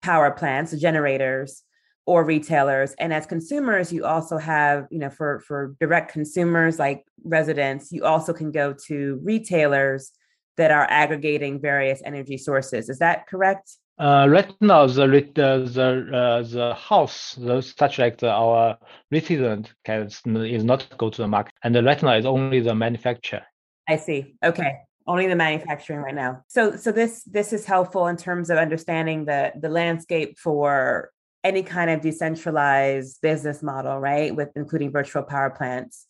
power 0.00 0.30
plants, 0.30 0.72
generators, 0.72 1.62
or 2.06 2.24
retailers. 2.24 2.94
And 2.94 3.12
as 3.12 3.26
consumers, 3.26 3.92
you 3.92 4.06
also 4.06 4.38
have, 4.38 4.86
you 4.90 4.98
know, 4.98 5.10
for 5.10 5.40
for 5.40 5.76
direct 5.78 6.10
consumers 6.10 6.78
like 6.78 7.04
residents, 7.36 7.92
you 7.92 8.02
also 8.12 8.32
can 8.32 8.50
go 8.50 8.66
to 8.86 9.20
retailers 9.22 10.12
that 10.56 10.70
are 10.70 10.86
aggregating 11.02 11.60
various 11.60 12.00
energy 12.10 12.38
sources. 12.38 12.88
Is 12.88 12.98
that 13.00 13.26
correct? 13.26 13.66
Uh, 13.98 14.26
right 14.36 14.50
now, 14.62 14.86
the 14.86 15.06
the 15.40 15.50
the, 15.76 15.88
uh, 16.22 16.42
the 16.56 16.74
house, 16.90 17.34
the, 17.34 17.60
such 17.60 17.98
like 17.98 18.16
the, 18.22 18.30
our 18.30 18.78
resident 19.12 19.74
can 19.84 20.08
is 20.56 20.64
not 20.64 20.80
go 20.96 21.10
to 21.10 21.20
the 21.24 21.28
market, 21.28 21.52
and 21.62 21.74
the 21.74 21.82
right 21.82 22.02
now 22.02 22.16
is 22.16 22.24
only 22.24 22.60
the 22.60 22.74
manufacturer. 22.74 23.44
I 23.86 23.96
see. 23.96 24.36
Okay 24.42 24.72
only 25.10 25.26
the 25.26 25.34
manufacturing 25.34 26.00
right 26.00 26.14
now. 26.14 26.44
So 26.46 26.76
so 26.76 26.92
this 26.92 27.24
this 27.24 27.52
is 27.52 27.66
helpful 27.66 28.06
in 28.06 28.16
terms 28.16 28.48
of 28.48 28.58
understanding 28.58 29.24
the 29.24 29.52
the 29.64 29.68
landscape 29.68 30.38
for 30.38 31.10
any 31.42 31.62
kind 31.62 31.90
of 31.90 32.00
decentralized 32.00 33.20
business 33.20 33.62
model 33.62 33.98
right 33.98 34.34
with 34.34 34.50
including 34.54 34.92
virtual 34.92 35.24
power 35.24 35.50
plants. 35.50 36.06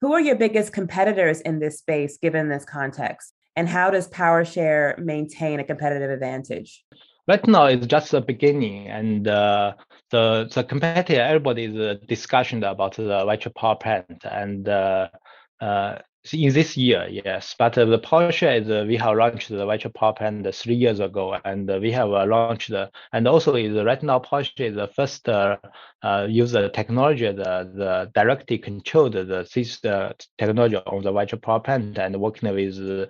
Who 0.00 0.14
are 0.14 0.20
your 0.20 0.36
biggest 0.36 0.72
competitors 0.72 1.40
in 1.42 1.58
this 1.58 1.78
space 1.78 2.16
given 2.16 2.48
this 2.48 2.64
context? 2.64 3.34
And 3.56 3.68
how 3.68 3.90
does 3.90 4.08
powershare 4.08 4.96
maintain 4.98 5.60
a 5.60 5.64
competitive 5.64 6.10
advantage? 6.10 6.84
Right 7.26 7.46
now 7.46 7.66
it's 7.66 7.86
just 7.86 8.12
the 8.12 8.22
beginning, 8.22 8.86
and 8.88 9.28
uh, 9.28 9.74
the 10.12 10.48
the 10.54 10.64
competitor 10.64 11.20
everybody 11.20 11.64
is 11.64 11.76
uh, 11.76 11.96
discussion 12.06 12.64
about 12.64 12.94
the 12.96 13.24
virtual 13.30 13.52
power 13.60 13.76
plant, 13.76 14.24
and 14.24 14.66
uh, 14.66 15.08
uh, 15.60 15.98
in 16.34 16.52
this 16.52 16.76
year, 16.76 17.06
yes. 17.10 17.54
But 17.58 17.78
uh, 17.78 17.84
the 17.84 17.98
PowerShare 17.98 18.60
is 18.62 18.70
uh, 18.70 18.84
we 18.86 18.96
have 18.96 19.16
launched 19.16 19.48
the 19.48 19.64
virtual 19.64 19.92
power 19.92 20.12
plant 20.12 20.54
three 20.54 20.74
years 20.74 21.00
ago, 21.00 21.36
and 21.44 21.70
uh, 21.70 21.78
we 21.80 21.92
have 21.92 22.10
uh, 22.10 22.26
launched 22.26 22.70
the 22.70 22.90
and 23.12 23.26
also 23.28 23.54
is 23.54 23.72
right 23.84 24.02
now 24.02 24.18
PowerShare 24.18 24.70
is 24.70 24.74
the 24.74 24.88
first 24.88 25.28
uh, 25.28 25.56
uh, 26.02 26.26
use 26.28 26.52
the 26.52 26.68
technology 26.70 27.26
the 27.26 27.70
the 27.74 28.10
directly 28.14 28.58
controlled 28.58 29.12
the 29.12 29.48
this 29.54 29.80
technology 30.38 30.76
on 30.76 31.02
the 31.02 31.12
virtual 31.12 31.38
power 31.40 31.60
plant 31.60 31.98
and 31.98 32.20
working 32.20 32.52
with 32.54 33.08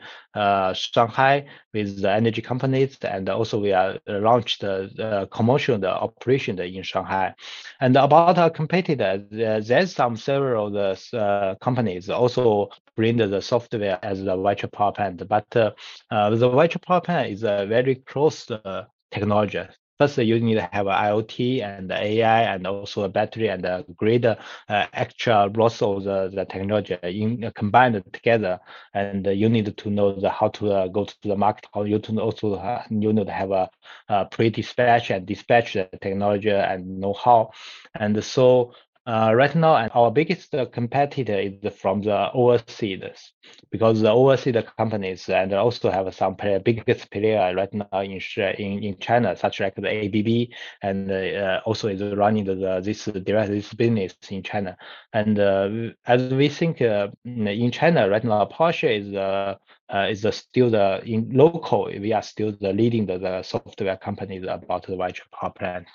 Shanghai 0.77 1.47
with 1.73 2.01
the 2.03 2.11
energy 2.11 2.43
companies, 2.43 2.99
and 3.03 3.29
also 3.29 3.59
we 3.59 3.73
are 3.73 3.99
launched 4.07 4.61
the 4.61 5.29
commercial 5.31 5.79
the 5.79 5.91
operation 5.91 6.59
in 6.59 6.83
Shanghai. 6.83 7.35
And 7.81 7.97
about 7.97 8.39
our 8.39 8.51
competitor, 8.51 9.25
there's 9.31 9.95
some 9.95 10.17
several 10.17 10.71
the 10.71 11.57
companies 11.61 12.11
also 12.11 12.69
bring 12.97 13.08
the 13.16 13.40
software 13.40 13.99
as 14.03 14.23
the 14.23 14.37
virtual 14.37 14.71
power 14.71 14.92
plant. 14.92 15.27
But 15.27 15.57
uh, 15.57 15.73
uh, 16.11 16.31
the 16.31 16.49
virtual 16.51 16.83
power 16.87 17.01
plant 17.01 17.31
is 17.31 17.42
a 17.42 17.66
very 17.66 17.97
close 17.97 18.51
uh, 18.51 18.85
technology. 19.11 19.62
First, 19.99 20.18
you 20.18 20.38
need 20.38 20.55
to 20.55 20.68
have 20.71 20.87
IoT 20.87 21.61
and 21.61 21.90
AI 21.90 22.42
and 22.55 22.64
also 22.68 23.03
a 23.03 23.09
battery 23.09 23.49
and 23.49 23.64
a 23.64 23.85
grid 23.97 24.25
uh, 24.27 24.37
extra 24.68 25.51
lots 25.57 25.83
of 25.83 26.05
the, 26.05 26.31
the 26.33 26.44
technology 26.44 26.97
in, 27.03 27.42
uh, 27.42 27.51
combined 27.57 28.01
together. 28.12 28.61
And 28.94 29.27
you 29.27 29.49
need 29.49 29.77
to 29.77 29.90
know 29.90 30.12
the, 30.12 30.31
how 30.31 30.49
to 30.49 30.73
uh, 30.73 30.87
go 30.87 31.05
to 31.05 31.14
the 31.25 31.37
market, 31.37 31.66
how 31.75 31.83
you 31.83 31.99
to 31.99 32.21
also 32.21 32.55
uh, 32.55 32.85
you 32.90 33.12
need 33.12 33.27
to 33.27 33.33
have 33.33 33.51
a, 33.51 33.68
a 34.09 34.27
pre-dispatch 34.27 35.11
and 35.11 35.27
dispatch 35.27 35.73
the 35.73 35.88
technology 36.01 36.51
and 36.51 37.01
know-how. 37.01 37.51
And 37.97 38.23
so 38.23 38.75
uh, 39.09 39.33
right 39.35 39.55
now, 39.55 39.75
and 39.77 39.90
our 39.94 40.11
biggest 40.11 40.55
competitor 40.71 41.38
is 41.38 41.73
from 41.75 42.03
the 42.03 42.31
overseas 42.33 43.33
because 43.71 44.03
the 44.03 44.11
overseas 44.11 44.62
companies 44.77 45.31
and 45.31 45.55
also 45.55 45.90
have 45.90 46.14
some 46.14 46.37
player, 46.37 46.61
biggest 46.61 47.11
player 47.11 47.55
right 47.57 47.73
now 47.73 48.01
in 48.01 48.21
in, 48.37 48.85
in 48.85 48.99
China, 48.99 49.35
such 49.35 49.61
like 49.61 49.75
the 49.77 49.88
ABB, 49.88 50.53
and 50.83 51.11
uh, 51.11 51.61
also 51.64 51.88
is 51.88 52.03
running 52.03 52.44
the, 52.44 52.83
this 52.85 53.07
direct 53.07 53.49
this 53.51 53.73
business 53.73 54.14
in 54.29 54.42
China. 54.42 54.77
And 55.14 55.40
uh, 55.40 55.71
as 56.07 56.31
we 56.31 56.51
think 56.51 56.83
uh, 56.83 57.09
in 57.25 57.71
China 57.71 58.11
right 58.11 58.23
now, 58.23 58.44
PowerShare 58.44 59.01
is 59.01 59.14
uh, 59.14 59.55
uh, 59.88 60.07
is 60.11 60.27
still 60.37 60.68
the 60.68 61.03
in 61.07 61.31
local. 61.33 61.87
We 61.87 62.12
are 62.12 62.23
still 62.23 62.53
the 62.61 62.75
leading 62.75 63.07
the, 63.07 63.16
the 63.16 63.42
software 63.42 63.97
companies 63.97 64.44
about 64.47 64.87
the 64.87 64.99
virtual 64.99 65.29
power 65.33 65.51
plant. 65.51 65.87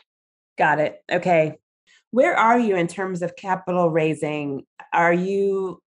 Got 0.58 0.80
it. 0.80 1.04
Okay 1.12 1.58
where 2.14 2.38
are 2.38 2.60
you 2.60 2.76
in 2.76 2.88
terms 2.88 3.24
of 3.24 3.36
capital 3.36 3.90
raising? 3.90 4.64
Are 4.94 5.14
you 5.14 5.82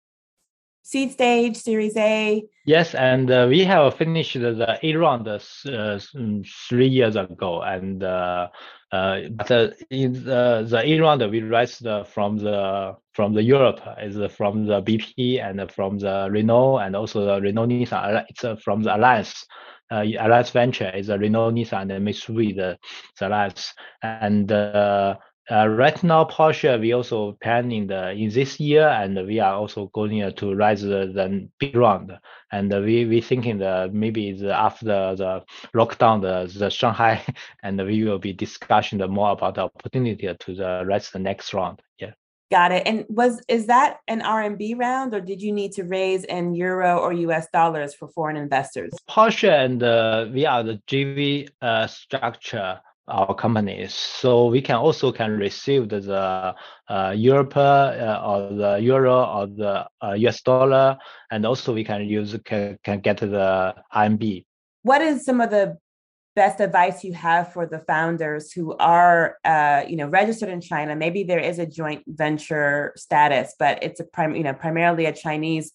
seed 0.82 1.12
stage, 1.12 1.56
Series 1.56 1.96
A? 1.98 2.44
Yes, 2.66 2.96
and 2.96 3.30
uh, 3.30 3.46
we 3.48 3.64
have 3.64 3.94
finished 3.94 4.34
the 4.34 4.80
A 4.82 4.96
round 4.96 5.28
uh, 5.28 5.38
mm, 5.38 6.44
three 6.68 6.88
years 6.88 7.16
ago, 7.16 7.62
and 7.62 8.04
uh, 8.04 8.48
uh, 8.92 9.20
but 9.34 9.52
uh, 9.52 9.68
in 9.92 10.14
the, 10.14 10.66
the 10.68 10.82
A 10.84 11.00
round 11.00 11.22
we 11.30 11.42
raised 11.42 11.86
from 12.08 12.40
the 12.40 12.96
from 13.14 13.36
the 13.36 13.44
Europe 13.44 13.82
is 14.02 14.16
from 14.32 14.66
the 14.66 14.82
BP 14.82 15.40
and 15.48 15.72
from 15.72 16.00
the 16.00 16.28
Renault 16.32 16.80
and 16.80 16.96
also 16.96 17.24
the 17.24 17.40
Renault 17.40 17.68
Nissan. 17.68 18.26
It's 18.30 18.64
from 18.64 18.82
the 18.82 18.96
Alliance. 18.96 19.46
Uh, 19.92 20.04
Alliance 20.20 20.50
Venture 20.50 20.90
is 20.96 21.10
a 21.10 21.20
Renault 21.20 21.52
Nissan 21.52 21.96
and 21.96 22.08
Mitsubishi 22.08 22.56
the, 22.56 22.80
the 23.20 23.28
Alliance, 23.28 23.76
and 24.02 24.52
uh, 24.52 25.16
uh, 25.52 25.68
right 25.68 26.02
now, 26.04 26.26
PowerShare, 26.26 26.80
we 26.80 26.94
also 26.94 27.34
planning 27.34 27.86
the 27.86 28.12
in 28.12 28.32
this 28.32 28.60
year, 28.60 28.88
and 28.88 29.16
we 29.28 29.40
are 29.40 29.54
also 29.54 29.92
going 29.94 30.34
to 30.34 30.56
raise 30.56 30.82
the, 30.82 31.12
the 31.14 31.48
big 31.60 31.76
round. 31.76 32.18
And 32.52 32.72
we 32.84 33.06
we 33.06 33.22
thinking 33.22 33.60
that 33.60 33.94
maybe 33.94 34.32
the, 34.32 34.54
after 34.54 34.86
the 34.86 35.44
lockdown, 35.76 36.22
the, 36.22 36.52
the 36.58 36.70
Shanghai, 36.70 37.24
and 37.64 37.78
we 37.86 38.04
will 38.04 38.18
be 38.18 38.34
discussing 38.34 38.98
the 38.98 39.08
more 39.08 39.32
about 39.32 39.56
the 39.56 39.62
opportunity 39.62 40.34
to 40.34 40.56
the 40.56 40.84
raise 40.86 41.12
the 41.12 41.20
next 41.20 41.54
round. 41.54 41.80
Yeah. 42.00 42.14
Got 42.52 42.72
it. 42.72 42.88
And 42.88 43.06
was 43.08 43.40
is 43.48 43.68
that 43.68 44.00
an 44.08 44.22
RMB 44.22 44.80
round, 44.80 45.14
or 45.14 45.22
did 45.22 45.44
you 45.44 45.52
need 45.52 45.74
to 45.74 45.84
raise 45.84 46.24
in 46.24 46.56
euro 46.56 46.98
or 46.98 47.14
US 47.14 47.48
dollars 47.54 47.94
for 47.94 48.08
foreign 48.08 48.38
investors? 48.38 48.94
PowerShare 49.08 49.64
and 49.64 49.84
uh, 49.84 50.26
we 50.34 50.48
are 50.48 50.64
the 50.64 50.82
JV 50.88 51.50
uh, 51.62 51.86
structure 51.86 52.80
our 53.08 53.36
companies. 53.36 53.94
So 53.94 54.48
we 54.48 54.62
can 54.62 54.76
also 54.76 55.12
can 55.12 55.38
receive 55.38 55.90
the 55.90 56.56
uh, 56.90 57.14
Europe 57.16 57.56
uh, 57.56 58.22
or 58.26 58.54
the 58.54 58.78
euro 58.82 59.24
or 59.24 59.48
the 59.48 59.88
uh, 60.04 60.14
US 60.14 60.42
dollar, 60.42 60.98
and 61.32 61.46
also 61.46 61.74
we 61.74 61.84
can 61.84 62.06
use 62.06 62.36
can, 62.46 62.78
can 62.84 63.00
get 63.00 63.18
the 63.18 63.76
RMB. 63.94 64.46
What 64.84 65.02
is 65.02 65.26
some 65.26 65.42
of 65.42 65.50
the 65.50 65.78
best 66.36 66.60
advice 66.60 67.04
you 67.04 67.14
have 67.14 67.54
for 67.54 67.66
the 67.66 67.80
founders 67.88 68.52
who 68.52 68.76
are 68.78 69.38
uh, 69.46 69.84
you 69.88 69.98
know 69.98 70.08
registered 70.08 70.50
in 70.50 70.62
China? 70.62 70.96
Maybe 70.96 71.24
there 71.24 71.40
is 71.40 71.60
a 71.60 71.66
joint 71.66 72.04
venture 72.08 72.94
status, 72.96 73.54
but 73.60 73.84
it's 73.84 74.00
a 74.00 74.06
prim- 74.06 74.36
you 74.36 74.44
know 74.44 74.54
primarily 74.54 75.06
a 75.06 75.14
Chinese 75.14 75.72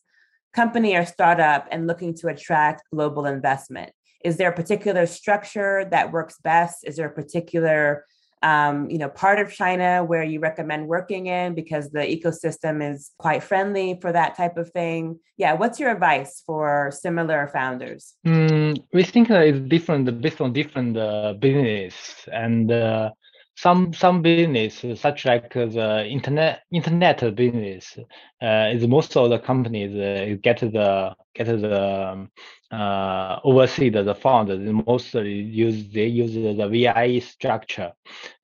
company 0.53 0.97
or 0.97 1.07
startup 1.07 1.69
and 1.71 1.87
looking 1.87 2.13
to 2.13 2.27
attract 2.27 2.83
global 2.93 3.25
investment 3.25 3.93
is 4.25 4.37
there 4.37 4.51
a 4.51 4.55
particular 4.55 5.07
structure 5.07 5.87
that 5.91 6.13
works 6.13 6.39
best? 6.43 6.79
Is 6.85 6.97
there 6.97 7.09
a 7.09 7.13
particular 7.13 8.05
um, 8.43 8.89
you 8.89 8.97
know 8.97 9.09
part 9.11 9.39
of 9.39 9.53
china 9.53 10.03
where 10.03 10.23
you 10.23 10.41
recommend 10.41 10.89
working 10.89 11.27
in 11.27 11.55
because 11.55 11.91
the 11.91 12.01
ecosystem 12.01 12.83
is 12.83 13.11
quite 13.19 13.43
friendly 13.43 13.99
for 14.01 14.13
that 14.13 14.37
type 14.37 14.57
of 14.57 14.71
thing? 14.71 15.19
Yeah 15.37 15.53
what's 15.53 15.79
your 15.79 15.91
advice 15.91 16.43
for 16.47 16.91
similar 16.91 17.49
founders? 17.53 18.15
Mm, 18.27 18.83
we 18.93 19.03
think 19.03 19.29
that 19.29 19.47
it's 19.47 19.69
different 19.69 20.23
based 20.23 20.41
on 20.41 20.53
different 20.53 20.97
uh, 20.97 21.35
business 21.35 22.27
and 22.33 22.73
uh, 22.73 23.11
some 23.57 23.93
some 23.93 24.23
business 24.23 24.85
such 24.99 25.27
like 25.27 25.53
the 25.53 26.07
internet 26.07 26.63
internet 26.73 27.19
business 27.37 27.99
uh, 28.43 28.71
is 28.73 28.87
most 28.87 29.15
of 29.17 29.29
the 29.29 29.39
companies 29.39 29.95
uh, 29.95 30.35
get 30.43 30.61
the 30.61 31.15
get 31.35 31.47
the 31.47 32.11
um, 32.11 32.31
uh, 32.71 33.41
oversee 33.43 33.91
the, 33.91 34.15
fund 34.15 34.49
mostly 34.87 35.33
use 35.33 35.89
they 35.93 36.07
use 36.07 36.35
the 36.35 36.69
VIE 36.69 37.19
structure. 37.19 37.93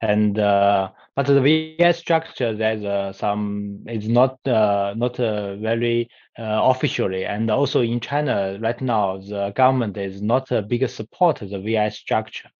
And 0.00 0.38
uh, 0.38 0.90
but 1.14 1.26
the 1.26 1.40
VIE 1.40 1.92
structure 1.92 2.52
there's 2.54 2.84
uh, 2.84 3.12
some 3.12 3.84
is 3.88 4.08
not 4.08 4.38
uh, 4.46 4.94
not 4.96 5.20
uh, 5.20 5.56
very 5.56 6.08
uh, 6.38 6.60
officially. 6.64 7.24
And 7.24 7.50
also 7.50 7.82
in 7.82 8.00
China 8.00 8.58
right 8.60 8.80
now 8.80 9.18
the 9.18 9.52
government 9.54 9.96
is 9.96 10.20
not 10.20 10.50
a 10.50 10.60
big 10.60 10.88
support 10.88 11.42
of 11.42 11.50
the 11.50 11.60
VIE 11.60 11.88
structure. 11.90 12.50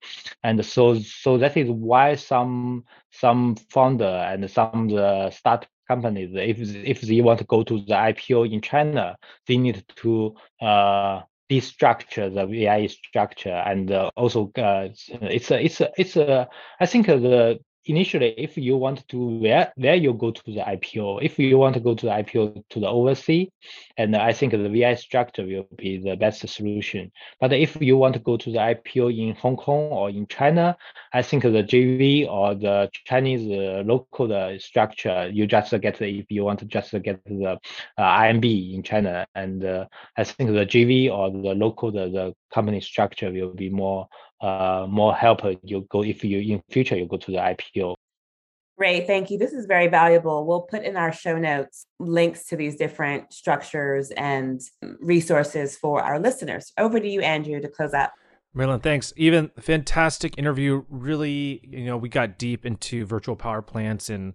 And 0.44 0.64
so 0.64 1.00
so 1.00 1.36
that 1.38 1.56
is 1.56 1.68
why 1.68 2.14
some 2.14 2.84
some 3.10 3.56
founder 3.70 4.04
and 4.04 4.48
some 4.48 4.88
the 4.88 5.30
start 5.30 5.66
companies 5.88 6.30
if 6.34 6.58
if 6.60 7.00
they 7.00 7.20
want 7.20 7.38
to 7.38 7.44
go 7.44 7.62
to 7.62 7.78
the 7.86 7.94
IPO 7.94 8.52
in 8.52 8.60
China 8.60 9.16
they 9.46 9.56
need 9.56 9.84
to 9.94 10.34
uh 10.60 11.22
destructure 11.50 12.32
the 12.32 12.46
VIE 12.46 12.86
structure 12.86 13.62
and 13.66 13.92
uh, 13.92 14.10
also 14.16 14.50
uh, 14.58 14.88
it's 15.08 15.50
a 15.50 15.64
it's 15.64 15.80
a 15.80 15.90
it's 15.96 16.16
a 16.16 16.48
I 16.80 16.86
think 16.86 17.06
the 17.06 17.58
initially, 17.86 18.34
if 18.36 18.56
you 18.56 18.76
want 18.76 19.06
to 19.08 19.38
where 19.38 19.72
where 19.76 19.94
you 19.94 20.12
go 20.12 20.30
to 20.30 20.42
the 20.46 20.60
IPO, 20.60 21.22
if 21.22 21.38
you 21.38 21.58
want 21.58 21.74
to 21.74 21.80
go 21.80 21.94
to 21.94 22.06
the 22.06 22.12
IPO 22.12 22.64
to 22.70 22.80
the 22.80 22.88
overseas, 22.88 23.48
and 23.96 24.16
I 24.16 24.32
think 24.32 24.52
the 24.52 24.68
VI 24.68 24.94
structure 24.94 25.44
will 25.44 25.68
be 25.76 25.98
the 25.98 26.16
best 26.16 26.46
solution. 26.48 27.12
But 27.40 27.52
if 27.52 27.80
you 27.80 27.96
want 27.96 28.14
to 28.14 28.20
go 28.20 28.36
to 28.36 28.50
the 28.50 28.58
IPO 28.58 29.16
in 29.16 29.34
Hong 29.36 29.56
Kong 29.56 29.90
or 29.90 30.10
in 30.10 30.26
China, 30.26 30.76
I 31.12 31.22
think 31.22 31.42
the 31.42 31.62
JV 31.62 32.28
or 32.28 32.54
the 32.54 32.90
Chinese 33.04 33.50
uh, 33.50 33.82
local 33.86 34.32
uh, 34.32 34.58
structure, 34.58 35.30
you 35.32 35.46
just 35.46 35.70
get 35.80 35.98
the, 35.98 36.06
if 36.06 36.26
you 36.30 36.44
want 36.44 36.58
to 36.60 36.66
just 36.66 36.90
get 37.02 37.24
the 37.24 37.46
uh, 37.46 37.58
RMB 37.98 38.74
in 38.74 38.82
China, 38.82 39.26
and 39.34 39.64
uh, 39.64 39.86
I 40.16 40.24
think 40.24 40.50
the 40.50 40.66
JV 40.66 41.10
or 41.10 41.30
the 41.30 41.54
local 41.54 41.90
the, 41.90 42.08
the 42.08 42.34
company 42.52 42.80
structure 42.80 43.30
will 43.30 43.54
be 43.54 43.70
more 43.70 44.08
uh, 44.40 44.86
more 44.88 45.14
help 45.14 45.40
you 45.62 45.86
go 45.90 46.02
if 46.02 46.22
you 46.24 46.38
in 46.38 46.62
future 46.70 46.96
you 46.96 47.06
go 47.06 47.16
to 47.16 47.30
the 47.30 47.38
IPO. 47.38 47.94
Great, 48.78 49.06
thank 49.06 49.30
you. 49.30 49.38
This 49.38 49.54
is 49.54 49.64
very 49.64 49.86
valuable. 49.86 50.46
We'll 50.46 50.60
put 50.60 50.82
in 50.82 50.98
our 50.98 51.10
show 51.10 51.38
notes 51.38 51.86
links 51.98 52.44
to 52.48 52.56
these 52.56 52.76
different 52.76 53.32
structures 53.32 54.10
and 54.10 54.60
resources 55.00 55.78
for 55.78 56.02
our 56.02 56.20
listeners. 56.20 56.72
Over 56.76 57.00
to 57.00 57.08
you, 57.08 57.22
Andrew, 57.22 57.58
to 57.58 57.68
close 57.68 57.94
out. 57.94 58.10
Marilyn, 58.52 58.80
thanks. 58.80 59.14
Ethan 59.16 59.50
fantastic 59.58 60.36
interview. 60.36 60.84
Really, 60.90 61.62
you 61.66 61.86
know, 61.86 61.96
we 61.96 62.10
got 62.10 62.38
deep 62.38 62.66
into 62.66 63.06
virtual 63.06 63.36
power 63.36 63.62
plants 63.62 64.10
and 64.10 64.34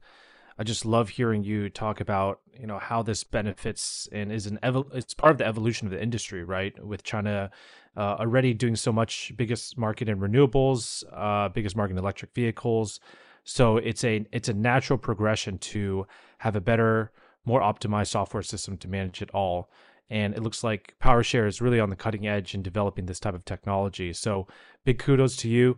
I 0.58 0.64
just 0.64 0.86
love 0.86 1.10
hearing 1.10 1.44
you 1.44 1.70
talk 1.70 2.02
about 2.02 2.40
you 2.54 2.68
know 2.68 2.78
how 2.78 3.02
this 3.02 3.24
benefits 3.24 4.08
and 4.12 4.32
is 4.32 4.46
an 4.46 4.60
evol- 4.62 4.94
it's 4.94 5.16
part 5.16 5.32
of 5.32 5.40
the 5.40 5.46
evolution 5.48 5.88
of 5.88 5.92
the 5.92 6.02
industry, 6.02 6.44
right? 6.44 6.74
With 6.86 7.02
China 7.02 7.50
uh, 7.98 8.18
already 8.20 8.54
doing 8.54 8.76
so 8.76 8.92
much, 8.92 9.32
biggest 9.36 9.78
market 9.78 10.08
in 10.08 10.20
renewables, 10.20 11.04
uh, 11.14 11.50
biggest 11.50 11.76
market 11.76 11.94
in 11.94 12.00
electric 12.00 12.34
vehicles. 12.34 13.00
So 13.44 13.78
it's 13.78 14.04
a 14.04 14.26
it's 14.32 14.50
a 14.50 14.54
natural 14.54 14.98
progression 14.98 15.58
to 15.58 16.06
have 16.40 16.56
a 16.56 16.62
better, 16.62 17.12
more 17.46 17.62
optimized 17.62 18.08
software 18.08 18.44
system 18.44 18.78
to 18.78 18.88
manage 18.88 19.22
it 19.22 19.32
all. 19.34 19.70
And 20.10 20.34
it 20.36 20.44
looks 20.44 20.64
like 20.64 20.94
PowerShare 21.02 21.48
is 21.48 21.62
really 21.62 21.80
on 21.80 21.90
the 21.90 21.96
cutting 21.96 22.28
edge 22.28 22.54
in 22.54 22.62
developing 22.62 23.06
this 23.06 23.20
type 23.20 23.34
of 23.34 23.46
technology. 23.46 24.12
So 24.14 24.46
big 24.86 25.00
kudos 25.00 25.38
to 25.38 25.50
you. 25.50 25.78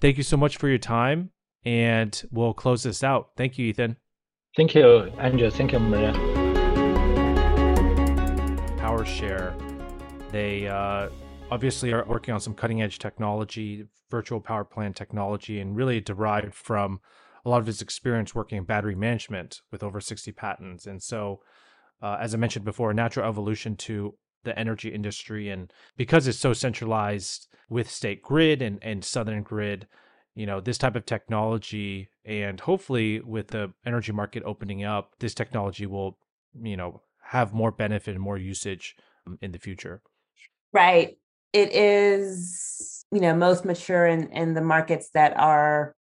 Thank 0.00 0.16
you 0.16 0.24
so 0.24 0.36
much 0.36 0.56
for 0.56 0.68
your 0.68 0.78
time. 0.78 1.30
And 1.64 2.20
we'll 2.30 2.54
close 2.54 2.82
this 2.82 3.04
out. 3.04 3.30
Thank 3.36 3.56
you, 3.56 3.66
Ethan. 3.66 3.96
Thank 4.56 4.74
you, 4.74 5.12
Andrew. 5.18 5.50
Thank 5.50 5.72
you, 5.72 5.78
Maria. 5.78 6.12
PowerShare, 8.78 9.54
they 10.32 10.66
uh, 10.66 11.08
obviously 11.50 11.92
are 11.92 12.04
working 12.06 12.34
on 12.34 12.40
some 12.40 12.54
cutting 12.54 12.82
edge 12.82 12.98
technology, 12.98 13.86
virtual 14.10 14.40
power 14.40 14.64
plant 14.64 14.96
technology, 14.96 15.60
and 15.60 15.76
really 15.76 16.00
derived 16.00 16.54
from 16.54 17.00
a 17.44 17.48
lot 17.48 17.60
of 17.60 17.66
his 17.66 17.80
experience 17.80 18.34
working 18.34 18.58
in 18.58 18.64
battery 18.64 18.94
management 18.94 19.62
with 19.70 19.82
over 19.82 20.00
60 20.00 20.32
patents. 20.32 20.86
And 20.86 21.02
so, 21.02 21.40
uh, 22.02 22.18
as 22.20 22.34
I 22.34 22.38
mentioned 22.38 22.64
before, 22.64 22.92
natural 22.92 23.28
evolution 23.28 23.76
to 23.76 24.14
the 24.44 24.58
energy 24.58 24.90
industry. 24.90 25.48
And 25.48 25.72
because 25.96 26.26
it's 26.26 26.38
so 26.38 26.52
centralized 26.52 27.48
with 27.68 27.90
State 27.90 28.22
Grid 28.22 28.62
and, 28.62 28.78
and 28.82 29.04
Southern 29.04 29.42
Grid, 29.42 29.86
you 30.38 30.46
know 30.46 30.60
this 30.60 30.78
type 30.78 30.94
of 30.94 31.04
technology 31.04 32.08
and 32.24 32.60
hopefully 32.60 33.20
with 33.20 33.48
the 33.48 33.72
energy 33.84 34.12
market 34.12 34.44
opening 34.46 34.84
up 34.84 35.14
this 35.18 35.34
technology 35.34 35.84
will 35.84 36.16
you 36.62 36.76
know 36.76 37.02
have 37.20 37.52
more 37.52 37.72
benefit 37.72 38.14
and 38.14 38.22
more 38.22 38.38
usage 38.38 38.94
um, 39.26 39.36
in 39.42 39.50
the 39.50 39.58
future 39.58 40.00
right 40.72 41.18
it 41.52 41.72
is 41.72 43.04
you 43.12 43.20
know 43.20 43.34
most 43.34 43.64
mature 43.64 44.06
in 44.06 44.30
in 44.32 44.54
the 44.54 44.60
markets 44.60 45.10
that 45.14 45.36
are 45.38 45.94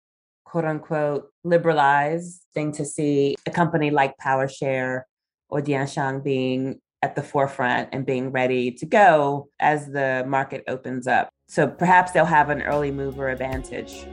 quote 0.45 0.65
unquote 0.65 1.31
liberalized 1.43 2.43
thing 2.55 2.73
to 2.73 2.85
see 2.85 3.35
a 3.47 3.51
company 3.51 3.91
like 3.91 4.15
powershare 4.19 5.03
or 5.49 5.61
dianshang 5.61 6.23
being 6.23 6.81
at 7.03 7.15
the 7.15 7.23
forefront 7.23 7.89
and 7.93 8.07
being 8.07 8.31
ready 8.31 8.71
to 8.71 8.87
go 8.87 9.49
as 9.61 9.87
the 9.89 10.25
market 10.27 10.65
opens 10.69 11.07
up 11.07 11.29
so 11.47 11.67
perhaps 11.67 12.13
they'll 12.13 12.25
have 12.25 12.51
an 12.51 12.63
early 12.63 12.91
mover 12.91 13.29
advantage. 13.29 14.07